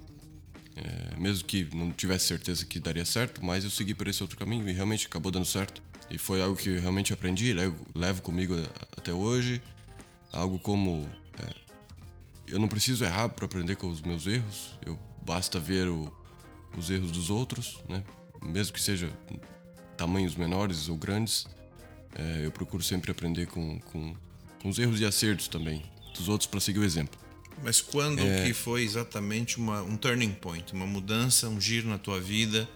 É, 0.79 1.19
mesmo 1.19 1.45
que 1.45 1.67
não 1.75 1.91
tivesse 1.91 2.27
certeza 2.27 2.65
que 2.65 2.79
daria 2.79 3.03
certo, 3.03 3.43
mas 3.43 3.63
eu 3.63 3.69
segui 3.69 3.93
por 3.93 4.07
esse 4.07 4.23
outro 4.23 4.37
caminho 4.37 4.67
e 4.69 4.71
realmente 4.71 5.07
acabou 5.07 5.31
dando 5.31 5.45
certo. 5.45 5.81
E 6.09 6.17
foi 6.17 6.41
algo 6.41 6.55
que 6.55 6.77
realmente 6.79 7.11
aprendi, 7.13 7.53
levo, 7.53 7.85
levo 7.93 8.21
comigo 8.21 8.55
até 8.97 9.13
hoje. 9.13 9.61
Algo 10.31 10.57
como. 10.57 11.07
É, 11.39 11.53
eu 12.47 12.59
não 12.59 12.67
preciso 12.67 13.03
errar 13.03 13.29
para 13.29 13.45
aprender 13.45 13.75
com 13.75 13.87
os 13.89 14.01
meus 14.01 14.25
erros, 14.25 14.77
eu 14.85 14.97
basta 15.21 15.59
ver 15.59 15.87
o, 15.87 16.11
os 16.77 16.89
erros 16.89 17.11
dos 17.11 17.29
outros, 17.29 17.79
né? 17.87 18.03
mesmo 18.41 18.73
que 18.73 18.81
seja 18.81 19.11
tamanhos 19.97 20.35
menores 20.35 20.87
ou 20.89 20.95
grandes. 20.95 21.45
É, 22.15 22.45
eu 22.45 22.51
procuro 22.51 22.81
sempre 22.81 23.11
aprender 23.11 23.47
com, 23.47 23.79
com, 23.79 24.15
com 24.61 24.69
os 24.69 24.79
erros 24.79 24.99
e 24.99 25.05
acertos 25.05 25.47
também 25.47 25.83
dos 26.17 26.27
outros 26.27 26.47
para 26.47 26.59
seguir 26.59 26.79
o 26.79 26.83
exemplo. 26.83 27.19
Mas 27.63 27.81
quando 27.81 28.21
é... 28.21 28.45
que 28.45 28.53
foi 28.53 28.83
exatamente 28.83 29.57
uma, 29.57 29.81
um 29.81 29.97
turning 29.97 30.31
point, 30.31 30.73
uma 30.73 30.85
mudança, 30.85 31.49
um 31.49 31.59
giro 31.59 31.87
na 31.87 31.97
tua 31.97 32.19
vida 32.19 32.67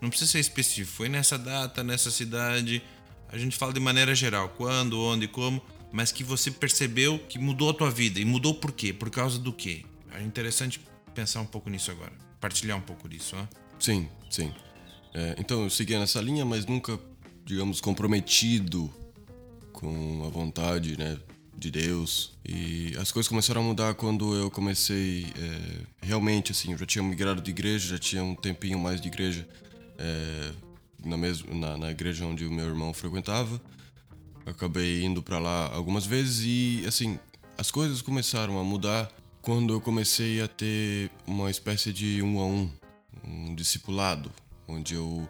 não 0.00 0.08
precisa 0.08 0.30
ser 0.30 0.40
específico. 0.40 0.96
Foi 0.96 1.08
nessa 1.08 1.36
data, 1.36 1.84
nessa 1.84 2.10
cidade. 2.10 2.82
A 3.28 3.36
gente 3.36 3.56
fala 3.56 3.72
de 3.72 3.80
maneira 3.80 4.14
geral. 4.14 4.48
Quando, 4.56 4.98
onde, 5.00 5.28
como. 5.28 5.62
Mas 5.92 6.10
que 6.10 6.24
você 6.24 6.50
percebeu 6.50 7.18
que 7.18 7.38
mudou 7.38 7.70
a 7.70 7.74
tua 7.74 7.90
vida. 7.90 8.18
E 8.18 8.24
mudou 8.24 8.54
por 8.54 8.72
quê? 8.72 8.92
Por 8.92 9.10
causa 9.10 9.38
do 9.38 9.52
quê? 9.52 9.84
É 10.14 10.22
interessante 10.22 10.80
pensar 11.14 11.40
um 11.40 11.46
pouco 11.46 11.68
nisso 11.68 11.90
agora. 11.90 12.12
Partilhar 12.40 12.78
um 12.78 12.82
pouco 12.82 13.08
disso, 13.08 13.36
ó. 13.36 13.46
Sim, 13.78 14.08
sim. 14.30 14.52
É, 15.12 15.34
então 15.38 15.64
eu 15.64 15.70
seguia 15.70 15.98
nessa 15.98 16.20
linha, 16.20 16.44
mas 16.44 16.64
nunca, 16.64 16.98
digamos, 17.44 17.80
comprometido 17.80 18.92
com 19.72 20.24
a 20.24 20.30
vontade, 20.30 20.96
né? 20.96 21.18
De 21.60 21.70
Deus. 21.70 22.32
E 22.44 22.94
as 22.98 23.12
coisas 23.12 23.28
começaram 23.28 23.60
a 23.60 23.64
mudar 23.64 23.94
quando 23.94 24.34
eu 24.34 24.50
comecei 24.50 25.26
é, 25.36 26.06
realmente, 26.06 26.52
assim, 26.52 26.72
eu 26.72 26.78
já 26.78 26.86
tinha 26.86 27.04
migrado 27.04 27.42
de 27.42 27.50
igreja, 27.50 27.90
já 27.90 27.98
tinha 27.98 28.24
um 28.24 28.34
tempinho 28.34 28.78
mais 28.78 29.00
de 29.00 29.08
igreja 29.08 29.46
é, 29.98 30.52
na, 31.04 31.18
mesma, 31.18 31.54
na, 31.54 31.76
na, 31.76 31.90
igreja 31.90 32.24
onde 32.24 32.46
o 32.46 32.50
meu 32.50 32.66
irmão 32.66 32.94
frequentava. 32.94 33.60
Acabei 34.46 35.04
indo 35.04 35.22
para 35.22 35.38
lá 35.38 35.70
algumas 35.74 36.06
vezes 36.06 36.42
e, 36.44 36.86
assim, 36.86 37.18
as 37.58 37.70
coisas 37.70 38.00
começaram 38.00 38.58
a 38.58 38.64
mudar 38.64 39.12
quando 39.42 39.74
eu 39.74 39.80
comecei 39.80 40.40
a 40.40 40.48
ter 40.48 41.10
uma 41.26 41.50
espécie 41.50 41.92
de 41.92 42.22
um 42.22 42.40
a 42.40 42.46
um, 42.46 42.70
um 43.22 43.54
discipulado, 43.54 44.32
onde 44.66 44.94
eu 44.94 45.28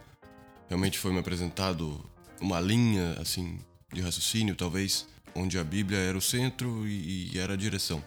realmente 0.68 0.96
foi 0.96 1.12
me 1.12 1.18
apresentado 1.18 2.00
uma 2.40 2.60
linha, 2.60 3.16
assim, 3.20 3.58
de 3.92 4.00
raciocínio, 4.00 4.54
talvez, 4.54 5.06
onde 5.34 5.58
a 5.58 5.64
Bíblia 5.64 5.98
era 5.98 6.16
o 6.16 6.20
centro 6.20 6.86
e, 6.86 7.30
e 7.32 7.38
era 7.38 7.54
a 7.54 7.56
direção. 7.56 8.02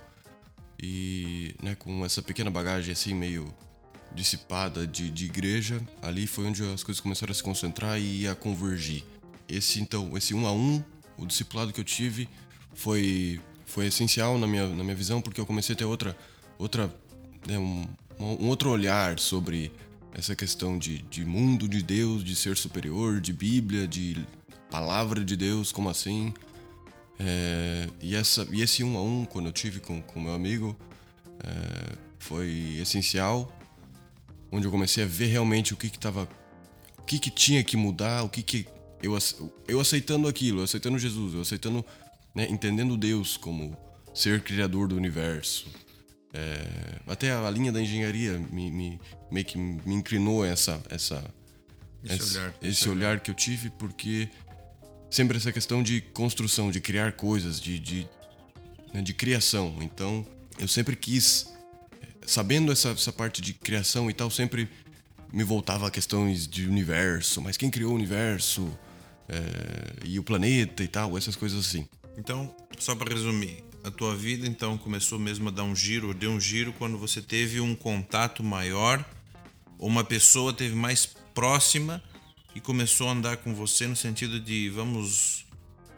E, 0.82 1.56
né, 1.62 1.76
com 1.76 2.06
essa 2.06 2.22
pequena 2.22 2.52
bagagem, 2.52 2.92
assim, 2.92 3.14
meio 3.14 3.54
dissipada 4.14 4.86
de, 4.86 5.10
de 5.10 5.26
igreja, 5.26 5.82
ali 6.02 6.28
foi 6.28 6.46
onde 6.46 6.64
as 6.72 6.84
coisas 6.84 7.02
começaram 7.02 7.32
a 7.32 7.34
se 7.34 7.42
concentrar 7.42 8.00
e 8.00 8.28
a 8.28 8.36
convergir. 8.36 9.04
Esse 9.48 9.82
então, 9.82 10.16
esse 10.18 10.34
um 10.34 10.46
a 10.46 10.52
um, 10.52 10.84
o 11.18 11.26
discipulado 11.26 11.74
que 11.74 11.80
eu 11.80 11.86
tive 11.86 12.30
foi 12.74 13.40
foi 13.66 13.88
essencial 13.88 14.38
na 14.38 14.46
minha, 14.46 14.68
na 14.68 14.84
minha 14.84 14.96
visão 14.96 15.22
porque 15.22 15.42
eu 15.42 15.46
comecei 15.46 15.74
a 15.74 15.78
ter 15.78 15.86
outra 15.86 16.16
outra 16.60 16.94
né, 17.48 17.58
um, 17.58 17.88
um 18.20 18.48
outro 18.48 18.70
olhar 18.70 19.20
sobre 19.20 19.72
essa 20.14 20.36
questão 20.36 20.78
de, 20.78 21.00
de 21.04 21.26
mundo 21.26 21.68
de 21.68 21.82
Deus, 21.82 22.24
de 22.24 22.36
ser 22.36 22.56
superior, 22.56 23.20
de 23.20 23.34
Bíblia, 23.34 23.88
de 23.88 24.24
palavra 24.70 25.24
de 25.24 25.36
Deus, 25.36 25.72
como 25.72 25.90
assim? 25.90 26.34
É, 27.20 27.88
e, 28.02 28.16
essa, 28.16 28.48
e 28.52 28.62
esse 28.62 28.84
um 28.84 28.98
a 28.98 29.02
um, 29.02 29.26
quando 29.26 29.48
eu 29.48 29.52
tive 29.52 29.80
com, 29.80 30.02
com 30.02 30.20
meu 30.20 30.34
amigo, 30.34 30.76
é, 31.44 31.96
foi 32.20 32.78
essencial 32.82 33.52
onde 34.54 34.68
eu 34.68 34.72
comecei 34.72 35.04
a 35.04 35.08
ver 35.08 35.28
realmente 35.28 35.74
o 35.74 35.78
que 35.78 35.90
que 35.90 35.98
tava, 35.98 36.30
o 36.98 37.02
que 37.02 37.18
que 37.18 37.32
tinha 37.32 37.64
que 37.64 37.76
mudar, 37.76 38.24
o 38.24 38.30
que 38.30 38.44
que 38.44 38.68
eu 39.02 39.18
eu 39.68 39.80
aceitando 39.80 40.28
aquilo, 40.28 40.60
eu 40.60 40.64
aceitando 40.64 41.00
Jesus, 41.00 41.34
eu 41.34 41.42
aceitando, 41.42 41.84
né, 42.36 42.48
entendendo 42.50 42.96
Deus 42.96 43.36
como 43.36 43.76
ser 44.14 44.42
criador 44.44 44.88
do 44.88 44.96
universo. 44.96 45.68
É, 46.36 47.00
até 47.08 47.32
a 47.32 47.50
linha 47.50 47.72
da 47.72 47.82
engenharia 47.82 48.40
me, 48.52 48.72
me 48.72 49.00
meio 49.32 49.46
que 49.46 49.58
me 49.58 49.94
inclinou 49.94 50.46
essa 50.46 50.82
essa 50.90 51.24
esse, 52.04 52.38
olhar, 52.38 52.56
esse 52.62 52.90
olhar 52.90 53.20
que 53.20 53.32
eu 53.32 53.36
tive 53.36 53.70
porque 53.72 54.30
sempre 55.14 55.38
essa 55.38 55.52
questão 55.52 55.84
de 55.84 56.02
construção, 56.02 56.72
de 56.72 56.82
criar 56.82 57.12
coisas, 57.12 57.62
de, 57.62 57.78
de, 57.78 58.10
né, 58.92 59.02
de 59.02 59.14
criação. 59.14 59.78
Então, 59.80 60.26
eu 60.58 60.68
sempre 60.68 60.96
quis 60.96 61.54
sabendo 62.26 62.72
essa, 62.72 62.90
essa 62.90 63.12
parte 63.12 63.42
de 63.42 63.54
criação 63.54 64.10
e 64.10 64.14
tal, 64.14 64.32
sempre 64.32 64.68
me 65.32 65.44
voltava 65.44 65.88
a 65.88 65.92
questões 65.92 66.48
de 66.48 66.68
universo, 66.68 67.42
mas 67.42 67.58
quem 67.58 67.70
criou 67.70 67.92
o 67.92 67.96
universo 67.96 68.68
é, 69.30 70.06
e 70.06 70.18
o 70.18 70.24
planeta 70.24 70.84
e 70.84 70.88
tal, 70.88 71.16
essas 71.16 71.36
coisas 71.36 71.60
assim. 71.60 71.88
Então, 72.18 72.56
só 72.80 72.96
para 72.96 73.14
resumir, 73.14 73.64
a 73.84 73.92
tua 73.92 74.16
vida 74.16 74.48
então 74.48 74.78
começou 74.80 75.20
mesmo 75.20 75.50
a 75.50 75.52
dar 75.52 75.64
um 75.64 75.76
giro, 75.76 76.14
deu 76.14 76.32
um 76.32 76.40
giro 76.40 76.74
quando 76.74 76.98
você 76.98 77.22
teve 77.22 77.60
um 77.60 77.76
contato 77.76 78.44
maior 78.44 79.06
uma 79.80 80.04
pessoa 80.04 80.54
teve 80.54 80.76
mais 80.76 81.06
próxima 81.34 82.02
e 82.56 82.60
começou 82.60 83.10
a 83.10 83.12
andar 83.12 83.38
com 83.38 83.54
você 83.54 83.88
no 83.88 83.96
sentido 83.96 84.40
de 84.40 84.70
vamos 84.70 85.46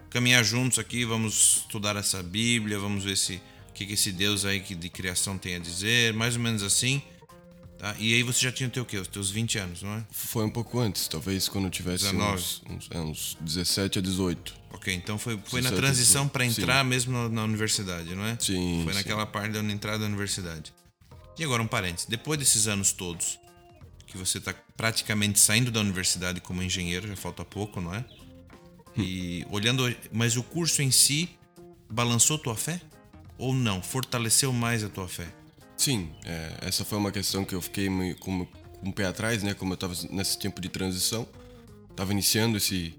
caminhar 0.10 0.44
juntos 0.44 0.80
aqui, 0.80 1.04
vamos 1.04 1.64
estudar 1.64 1.96
essa 1.96 2.24
Bíblia, 2.24 2.80
vamos 2.80 3.04
ver 3.04 3.18
se 3.18 3.42
o 3.70 3.74
que, 3.74 3.86
que 3.86 3.94
esse 3.94 4.12
Deus 4.12 4.46
aí 4.46 4.60
de 4.62 4.90
criação 4.90 5.38
tem 5.38 5.56
a 5.56 5.60
dizer, 5.60 6.14
mais 6.14 6.36
ou 6.36 6.42
menos 6.42 6.64
assim. 6.64 7.02
Tá? 7.78 7.94
E 8.00 8.14
aí 8.14 8.24
você 8.24 8.40
já 8.40 8.52
tinha 8.52 8.68
o 8.68 8.72
teu 8.72 8.86
quê? 8.86 8.98
Os 8.98 9.08
teus 9.08 9.30
20 9.30 9.58
anos, 9.60 9.82
não 9.84 9.96
é? 9.96 10.04
Foi 10.10 10.46
um 10.46 10.50
pouco 10.50 10.80
antes, 10.80 11.08
talvez 11.08 11.50
quando 11.50 11.66
eu 11.66 11.70
tivesse 11.70 12.06
19. 12.06 12.34
Uns, 12.34 12.64
uns, 12.70 12.90
é, 12.92 13.00
uns 13.00 13.38
17 13.42 14.00
a 14.00 14.02
18. 14.02 14.56
Ok, 14.72 14.94
então 14.94 15.18
foi, 15.18 15.38
foi 15.44 15.62
na 15.62 15.72
transição 15.72 16.28
para 16.28 16.46
entrar 16.46 16.84
Sim. 16.84 16.90
mesmo 16.90 17.12
na, 17.12 17.30
na, 17.30 17.44
universidade, 17.44 18.16
não 18.16 18.26
é? 18.26 18.38
Sim. 18.40 18.82
Foi 18.84 18.94
naquela 18.94 19.26
sim. 19.26 19.32
parte 19.32 19.52
da 19.52 19.60
entrada 19.60 20.00
da 20.00 20.06
universidade. 20.06 20.74
E 21.38 21.44
agora 21.44 21.62
um 21.62 21.68
parênteses. 21.68 22.08
Depois 22.08 22.40
desses 22.40 22.68
anos 22.68 22.94
todos, 22.94 23.38
que 24.06 24.18
você 24.18 24.38
está 24.38 24.54
praticamente 24.76 25.40
saindo 25.40 25.72
da 25.72 25.80
universidade 25.80 26.42
como 26.42 26.62
engenheiro, 26.62 27.08
já 27.08 27.16
falta 27.16 27.44
pouco, 27.44 27.82
não 27.82 27.94
é? 27.94 28.06
E 28.98 29.46
olhando, 29.50 29.94
mas 30.12 30.38
o 30.38 30.44
curso 30.44 30.82
em 30.82 30.92
si 30.92 31.30
balançou 31.90 32.38
tua 32.38 32.56
fé 32.56 32.80
ou 33.38 33.54
não? 33.54 33.82
Fortaleceu 33.82 34.54
mais 34.54 34.84
a 34.84 34.90
tua 34.90 35.08
fé? 35.08 35.28
Sim, 35.76 36.10
é, 36.24 36.58
essa 36.62 36.86
foi 36.86 36.98
uma 36.98 37.12
questão 37.12 37.44
que 37.44 37.54
eu 37.54 37.62
fiquei 37.62 37.90
com, 38.20 38.46
com 38.46 38.48
um 38.82 38.92
pé 38.92 39.06
atrás, 39.06 39.44
né? 39.44 39.54
Como 39.54 39.74
eu 39.74 39.76
estava 39.76 39.94
nesse 40.10 40.40
tempo 40.40 40.62
de 40.62 40.70
transição, 40.70 41.28
estava 41.90 42.12
iniciando 42.14 42.58
esse 42.58 42.96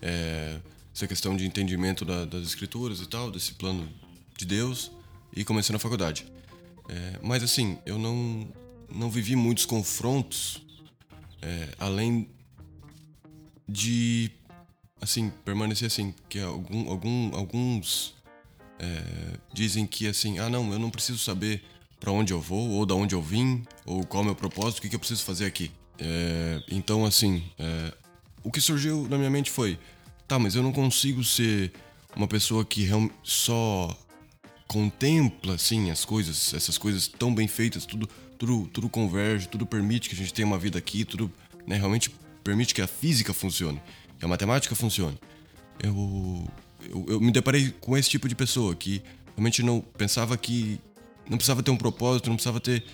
é, 0.00 0.58
essa 0.94 1.06
questão 1.06 1.36
de 1.36 1.44
entendimento 1.44 2.04
da, 2.06 2.24
das 2.24 2.42
escrituras 2.42 3.00
e 3.00 3.06
tal, 3.06 3.30
desse 3.30 3.52
plano 3.52 3.86
de 4.36 4.46
Deus 4.46 4.90
e 5.34 5.44
comecei 5.44 5.72
na 5.72 5.78
faculdade. 5.78 6.26
É, 6.88 7.18
mas 7.22 7.42
assim, 7.42 7.78
eu 7.84 7.98
não 7.98 8.48
não 8.92 9.10
vivi 9.10 9.36
muitos 9.36 9.66
confrontos 9.66 10.64
é, 11.42 11.68
além 11.78 12.28
de 13.68 14.30
assim 15.00 15.30
permanecer 15.44 15.86
assim 15.86 16.14
que 16.28 16.40
algum, 16.40 16.88
algum, 16.88 17.36
alguns 17.36 18.14
é, 18.78 19.38
dizem 19.52 19.86
que 19.86 20.06
assim 20.06 20.38
ah 20.38 20.48
não 20.48 20.72
eu 20.72 20.78
não 20.78 20.90
preciso 20.90 21.18
saber 21.18 21.62
para 22.00 22.10
onde 22.10 22.32
eu 22.32 22.40
vou 22.40 22.70
ou 22.70 22.86
da 22.86 22.94
onde 22.94 23.14
eu 23.14 23.22
vim 23.22 23.64
ou 23.84 24.04
qual 24.04 24.22
é 24.22 24.24
o 24.24 24.26
meu 24.26 24.34
propósito 24.34 24.78
o 24.78 24.82
que, 24.82 24.88
que 24.88 24.96
eu 24.96 25.00
preciso 25.00 25.24
fazer 25.24 25.46
aqui. 25.46 25.70
É, 25.98 26.62
então 26.70 27.04
assim 27.06 27.42
é, 27.58 27.94
o 28.42 28.50
que 28.50 28.60
surgiu 28.60 29.06
na 29.08 29.16
minha 29.16 29.30
mente 29.30 29.50
foi 29.50 29.78
tá 30.28 30.38
mas 30.38 30.54
eu 30.54 30.62
não 30.62 30.72
consigo 30.72 31.24
ser 31.24 31.72
uma 32.14 32.26
pessoa 32.26 32.64
que 32.64 32.88
só 33.22 33.96
contempla 34.66 35.54
assim 35.54 35.90
as 35.90 36.04
coisas 36.04 36.52
essas 36.52 36.76
coisas 36.76 37.08
tão 37.08 37.34
bem 37.34 37.48
feitas 37.48 37.86
tudo 37.86 38.08
tudo, 38.38 38.66
tudo 38.68 38.88
converge, 38.88 39.48
tudo 39.48 39.66
permite 39.66 40.08
que 40.08 40.14
a 40.14 40.18
gente 40.18 40.32
tenha 40.32 40.46
uma 40.46 40.58
vida 40.58 40.78
aqui, 40.78 41.04
tudo 41.04 41.30
né, 41.66 41.76
realmente 41.76 42.10
permite 42.44 42.74
que 42.74 42.82
a 42.82 42.86
física 42.86 43.32
funcione, 43.32 43.80
que 44.18 44.24
a 44.24 44.28
matemática 44.28 44.74
funcione. 44.74 45.18
Eu, 45.82 46.48
eu, 46.88 47.06
eu 47.08 47.20
me 47.20 47.32
deparei 47.32 47.74
com 47.80 47.96
esse 47.96 48.08
tipo 48.08 48.28
de 48.28 48.34
pessoa 48.34 48.74
que 48.74 49.02
realmente 49.34 49.62
não 49.62 49.80
pensava 49.80 50.36
que 50.36 50.80
não 51.28 51.36
precisava 51.36 51.62
ter 51.62 51.70
um 51.70 51.76
propósito, 51.76 52.28
não 52.28 52.36
precisava 52.36 52.60
ter 52.60 52.84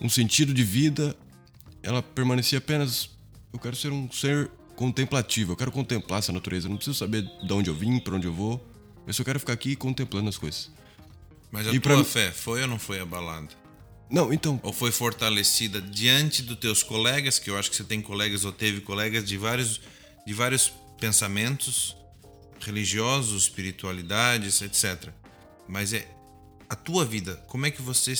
um 0.00 0.08
sentido 0.08 0.54
de 0.54 0.62
vida. 0.62 1.16
Ela 1.82 2.02
permanecia 2.02 2.58
apenas 2.58 3.10
eu 3.52 3.58
quero 3.58 3.76
ser 3.76 3.92
um 3.92 4.10
ser 4.10 4.50
contemplativo, 4.76 5.52
eu 5.52 5.56
quero 5.56 5.72
contemplar 5.72 6.20
essa 6.20 6.32
natureza, 6.32 6.66
eu 6.66 6.70
não 6.70 6.76
preciso 6.76 6.96
saber 6.96 7.22
de 7.22 7.52
onde 7.52 7.68
eu 7.68 7.74
vim, 7.74 7.98
para 7.98 8.14
onde 8.14 8.26
eu 8.26 8.32
vou. 8.32 8.64
Eu 9.06 9.12
só 9.12 9.24
quero 9.24 9.40
ficar 9.40 9.54
aqui 9.54 9.74
contemplando 9.74 10.28
as 10.28 10.38
coisas. 10.38 10.70
Mas 11.50 11.66
a 11.66 11.72
e 11.72 11.80
tua 11.80 11.96
pra... 11.96 12.04
fé 12.04 12.30
foi 12.30 12.62
ou 12.62 12.68
não 12.68 12.78
foi 12.78 13.00
abalada? 13.00 13.48
Não, 14.10 14.32
então. 14.32 14.58
Ou 14.62 14.72
foi 14.72 14.90
fortalecida 14.90 15.80
diante 15.80 16.42
dos 16.42 16.56
teus 16.56 16.82
colegas, 16.82 17.38
que 17.38 17.50
eu 17.50 17.58
acho 17.58 17.70
que 17.70 17.76
você 17.76 17.84
tem 17.84 18.00
colegas 18.00 18.44
ou 18.44 18.52
teve 18.52 18.80
colegas 18.80 19.24
de 19.24 19.36
vários, 19.36 19.80
de 20.26 20.32
vários 20.32 20.72
pensamentos 20.98 21.96
religiosos, 22.60 23.44
espiritualidades, 23.44 24.62
etc. 24.62 25.10
Mas 25.68 25.92
é 25.92 26.08
a 26.68 26.74
tua 26.74 27.04
vida, 27.04 27.36
como 27.46 27.66
é 27.66 27.70
que 27.70 27.80
você, 27.80 28.12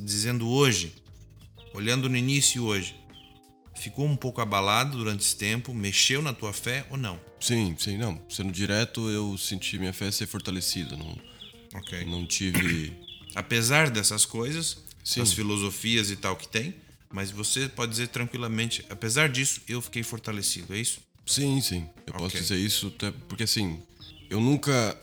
dizendo 0.00 0.48
hoje, 0.48 0.94
olhando 1.72 2.08
no 2.08 2.16
início 2.16 2.64
hoje, 2.64 2.96
ficou 3.76 4.04
um 4.04 4.16
pouco 4.16 4.40
abalado 4.40 4.98
durante 4.98 5.24
esse 5.24 5.36
tempo, 5.36 5.72
mexeu 5.72 6.20
na 6.20 6.32
tua 6.32 6.52
fé 6.52 6.86
ou 6.90 6.96
não? 6.96 7.20
Sim, 7.40 7.76
sim, 7.78 7.96
não. 7.96 8.20
Sendo 8.28 8.50
direto, 8.50 9.08
eu 9.08 9.38
senti 9.38 9.78
minha 9.78 9.92
fé 9.92 10.10
ser 10.10 10.26
fortalecida. 10.26 10.96
Não, 10.96 11.16
ok. 11.74 12.04
Não 12.04 12.26
tive. 12.26 12.92
Apesar 13.34 13.90
dessas 13.90 14.24
coisas, 14.24 14.78
Sim. 15.08 15.22
as 15.22 15.32
filosofias 15.32 16.10
e 16.10 16.16
tal 16.16 16.36
que 16.36 16.46
tem, 16.46 16.74
mas 17.10 17.30
você 17.30 17.66
pode 17.66 17.92
dizer 17.92 18.08
tranquilamente, 18.08 18.84
apesar 18.90 19.30
disso, 19.30 19.62
eu 19.66 19.80
fiquei 19.80 20.02
fortalecido, 20.02 20.74
é 20.74 20.78
isso? 20.78 21.00
Sim, 21.24 21.62
sim. 21.62 21.88
Eu 22.06 22.12
okay. 22.12 22.18
posso 22.18 22.36
dizer 22.36 22.58
isso 22.58 22.88
até 22.88 23.10
porque 23.26 23.44
assim, 23.44 23.80
eu 24.28 24.38
nunca 24.38 24.98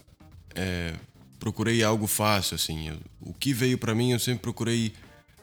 é, 0.54 0.94
procurei 1.40 1.84
algo 1.84 2.06
fácil 2.06 2.54
assim. 2.54 2.90
Eu, 2.90 3.00
o 3.20 3.34
que 3.34 3.52
veio 3.52 3.80
para 3.80 3.96
mim, 3.96 4.12
eu 4.12 4.20
sempre 4.20 4.44
procurei 4.44 4.94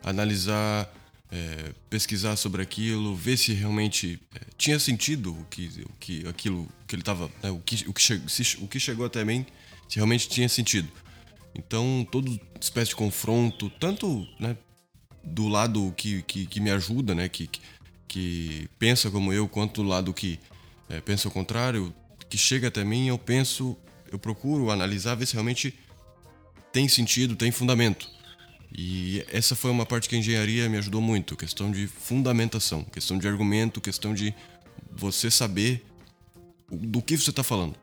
analisar, 0.05 0.89
é, 1.33 1.73
pesquisar 1.91 2.37
sobre 2.37 2.63
aquilo, 2.63 3.17
ver 3.17 3.37
se 3.39 3.53
realmente 3.53 4.21
é, 4.33 4.41
tinha 4.57 4.79
sentido 4.79 5.33
o 5.33 5.45
que, 5.47 5.85
o 5.85 5.93
que 5.99 6.29
aquilo 6.29 6.69
que 6.87 6.95
ele 6.95 7.03
estava, 7.03 7.29
né, 7.43 7.51
o 7.51 7.59
que 7.59 7.89
o 7.89 7.93
que, 7.93 8.01
che, 8.01 8.23
se, 8.29 8.59
o 8.59 8.69
que 8.69 8.79
chegou 8.79 9.07
até 9.07 9.25
mim, 9.25 9.45
se 9.89 9.97
realmente 9.97 10.29
tinha 10.29 10.49
sentido. 10.49 10.89
Então, 11.55 12.07
toda 12.11 12.31
espécie 12.61 12.91
de 12.91 12.97
confronto, 12.97 13.71
tanto 13.79 14.27
né, 14.41 14.57
do 15.23 15.49
lado 15.49 15.93
que, 15.97 16.23
que, 16.23 16.47
que 16.47 16.61
me 16.61 16.71
ajuda, 16.71 17.15
né, 17.15 17.29
que, 17.29 17.49
que 18.09 18.69
pensa 18.79 19.11
como 19.11 19.33
eu, 19.33 19.49
quanto 19.49 19.83
do 19.83 19.89
lado 19.89 20.15
que 20.15 20.39
é, 20.89 21.01
pensa 21.01 21.29
o 21.29 21.31
contrário, 21.31 21.95
que 22.29 22.39
chega 22.39 22.69
até 22.69 22.85
mim, 22.85 23.09
eu 23.09 23.19
penso, 23.19 23.77
eu 24.11 24.19
procuro 24.19 24.71
analisar, 24.71 25.15
ver 25.15 25.27
se 25.27 25.35
realmente 25.35 25.75
tem 26.73 26.89
sentido, 26.89 27.37
tem 27.37 27.51
fundamento. 27.51 28.09
E 28.75 29.23
essa 29.31 29.55
foi 29.55 29.71
uma 29.71 29.85
parte 29.85 30.09
que 30.09 30.15
a 30.15 30.19
engenharia 30.19 30.69
me 30.69 30.79
ajudou 30.79 31.03
muito, 31.03 31.37
questão 31.37 31.71
de 31.71 31.87
fundamentação, 31.87 32.83
questão 32.85 33.19
de 33.19 33.29
argumento, 33.29 33.81
questão 33.81 34.15
de 34.15 34.35
você 34.91 35.31
saber 35.31 35.85
do 36.71 37.03
que 37.03 37.17
você 37.17 37.31
está 37.31 37.43
falando. 37.43 37.82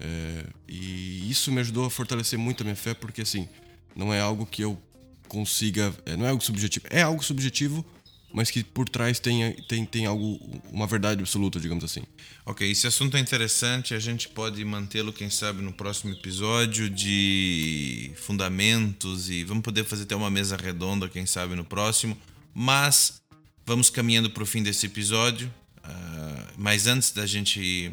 É, 0.00 0.44
e 0.68 1.30
isso 1.30 1.50
me 1.50 1.60
ajudou 1.60 1.84
a 1.84 1.90
fortalecer 1.90 2.38
muito 2.38 2.62
a 2.62 2.64
minha 2.64 2.76
fé, 2.76 2.94
porque 2.94 3.22
assim, 3.22 3.48
não 3.94 4.12
é 4.12 4.20
algo 4.20 4.46
que 4.46 4.62
eu 4.62 4.80
consiga. 5.28 5.94
É, 6.06 6.16
não 6.16 6.26
é 6.26 6.30
algo 6.30 6.42
subjetivo. 6.42 6.86
É 6.90 7.02
algo 7.02 7.22
subjetivo, 7.22 7.84
mas 8.32 8.50
que 8.50 8.62
por 8.62 8.88
trás 8.88 9.18
tem, 9.18 9.52
tem, 9.68 9.84
tem 9.84 10.06
algo, 10.06 10.38
uma 10.70 10.86
verdade 10.86 11.20
absoluta, 11.20 11.58
digamos 11.58 11.84
assim. 11.84 12.02
Ok, 12.44 12.70
esse 12.70 12.86
assunto 12.86 13.16
é 13.16 13.20
interessante, 13.20 13.94
a 13.94 13.98
gente 13.98 14.28
pode 14.28 14.64
mantê-lo, 14.64 15.12
quem 15.12 15.30
sabe, 15.30 15.62
no 15.62 15.72
próximo 15.72 16.12
episódio 16.12 16.88
de 16.88 18.12
fundamentos 18.16 19.28
e 19.30 19.44
vamos 19.44 19.62
poder 19.62 19.84
fazer 19.84 20.04
até 20.04 20.16
uma 20.16 20.30
mesa 20.30 20.56
redonda, 20.56 21.08
quem 21.08 21.26
sabe, 21.26 21.54
no 21.54 21.64
próximo. 21.64 22.16
Mas 22.54 23.20
vamos 23.64 23.90
caminhando 23.90 24.30
para 24.30 24.42
o 24.42 24.46
fim 24.46 24.62
desse 24.62 24.86
episódio. 24.86 25.52
Uh, 25.84 26.52
mas 26.56 26.86
antes 26.86 27.12
da 27.12 27.24
gente 27.24 27.92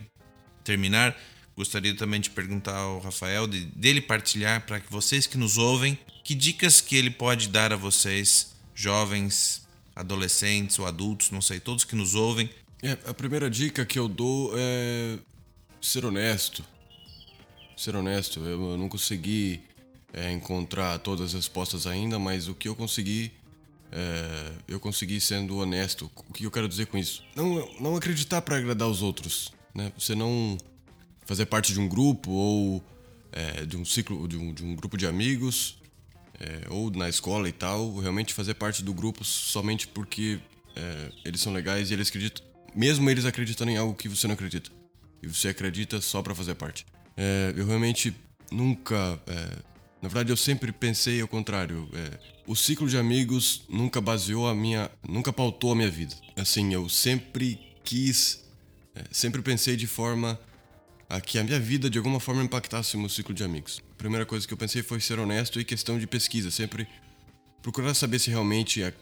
terminar, 0.64 1.16
Gostaria 1.56 1.96
também 1.96 2.20
de 2.20 2.30
perguntar 2.30 2.76
ao 2.76 3.00
Rafael, 3.00 3.48
de, 3.48 3.66
dele 3.66 4.02
partilhar 4.02 4.66
para 4.66 4.80
que 4.80 4.92
vocês 4.92 5.26
que 5.26 5.38
nos 5.38 5.58
ouvem, 5.58 5.98
que 6.24 6.36
dicas 6.36 6.82
que 6.82 6.96
ele 6.96 7.10
pode 7.10 7.48
dar 7.48 7.72
a 7.72 7.78
vocês, 7.78 8.54
jovens, 8.74 9.66
adolescentes 9.96 10.78
ou 10.78 10.86
adultos, 10.86 11.32
não 11.32 11.42
sei, 11.42 11.60
todos 11.60 11.86
que 11.86 11.96
nos 11.96 12.14
ouvem. 12.14 12.50
É, 12.84 12.98
a 13.06 13.14
primeira 13.14 13.50
dica 13.50 13.86
que 13.86 13.98
eu 13.98 14.10
dou 14.10 14.52
é 14.58 15.18
ser 15.80 16.06
honesto. 16.06 16.64
Ser 17.78 17.96
honesto. 17.96 18.42
Eu 18.42 18.78
não 18.78 18.90
consegui 18.90 19.62
é, 20.12 20.32
encontrar 20.32 21.00
todas 21.00 21.28
as 21.28 21.34
respostas 21.34 21.88
ainda, 21.88 22.20
mas 22.20 22.50
o 22.50 22.54
que 22.54 22.68
eu 22.68 22.76
consegui 22.76 23.32
é, 23.92 24.52
eu 24.68 24.80
consegui 24.80 25.22
sendo 25.22 25.58
honesto. 25.58 26.12
O 26.16 26.34
que 26.34 26.46
eu 26.46 26.52
quero 26.52 26.68
dizer 26.68 26.88
com 26.88 26.98
isso? 26.98 27.24
Não, 27.34 27.70
não 27.80 27.96
acreditar 27.96 28.42
para 28.42 28.58
agradar 28.58 28.90
os 28.90 29.02
outros. 29.02 29.54
Né? 29.74 29.92
Você 29.98 30.14
não 30.14 30.58
fazer 31.26 31.46
parte 31.46 31.74
de 31.74 31.80
um 31.80 31.88
grupo 31.88 32.32
ou 32.32 32.84
é, 33.32 33.66
de 33.66 33.76
um 33.76 33.84
ciclo, 33.84 34.28
de 34.28 34.38
um, 34.38 34.54
de 34.54 34.64
um 34.64 34.76
grupo 34.76 34.98
de 34.98 35.06
amigos, 35.06 35.78
é, 36.40 36.68
ou 36.70 36.90
na 36.92 37.10
escola 37.10 37.48
e 37.50 37.52
tal, 37.52 37.98
realmente 37.98 38.34
fazer 38.34 38.54
parte 38.54 38.84
do 38.84 38.94
grupo 38.94 39.24
somente 39.24 39.88
porque 39.88 40.40
é, 40.76 41.12
eles 41.24 41.42
são 41.42 41.54
legais 41.54 41.90
e 41.90 41.94
eles 41.94 42.08
acreditam, 42.08 42.46
mesmo 42.74 43.10
eles 43.10 43.26
acreditando 43.26 43.72
em 43.72 43.78
algo 43.78 43.94
que 43.94 44.08
você 44.08 44.28
não 44.28 44.34
acredita. 44.34 44.70
E 45.22 45.28
você 45.28 45.50
acredita 45.50 46.00
só 46.02 46.22
para 46.22 46.36
fazer 46.36 46.56
parte. 46.56 46.86
É, 47.18 47.54
eu 47.56 47.66
realmente 47.66 48.16
nunca. 48.52 49.20
É, 49.26 49.76
na 50.02 50.10
verdade, 50.10 50.32
eu 50.32 50.38
sempre 50.38 50.72
pensei 50.72 51.20
ao 51.20 51.28
contrário. 51.28 51.90
É, 51.94 52.20
o 52.46 52.56
ciclo 52.56 52.88
de 52.88 52.98
amigos 52.98 53.64
nunca 53.68 54.00
baseou 54.00 54.48
a 54.48 54.54
minha. 54.54 54.92
nunca 55.08 55.34
pautou 55.34 55.72
a 55.72 55.76
minha 55.76 55.90
vida. 55.90 56.14
Assim, 56.36 56.74
eu 56.74 56.88
sempre 56.90 57.60
quis. 57.84 58.44
sempre 59.10 59.42
pensei 59.42 59.76
de 59.76 59.88
forma 59.88 60.40
a 61.10 61.22
que 61.22 61.38
a 61.38 61.44
minha 61.44 61.60
vida 61.60 61.90
de 61.90 61.98
alguma 61.98 62.20
forma 62.20 62.44
impactasse 62.44 62.96
o 62.96 63.00
meu 63.00 63.10
ciclo 63.10 63.34
de 63.34 63.44
amigos. 63.44 63.82
A 63.92 63.96
primeira 63.96 64.26
coisa 64.26 64.48
que 64.48 64.54
eu 64.54 64.58
pensei 64.58 64.82
foi 64.82 65.00
ser 65.00 65.20
honesto 65.20 65.60
e 65.60 65.66
questão 65.66 66.00
de 66.00 66.08
pesquisa, 66.08 66.52
sempre 66.52 66.88
procurar 67.62 67.94
saber 67.94 68.20
se 68.20 68.30
realmente 68.30 68.84
a, 68.84 68.94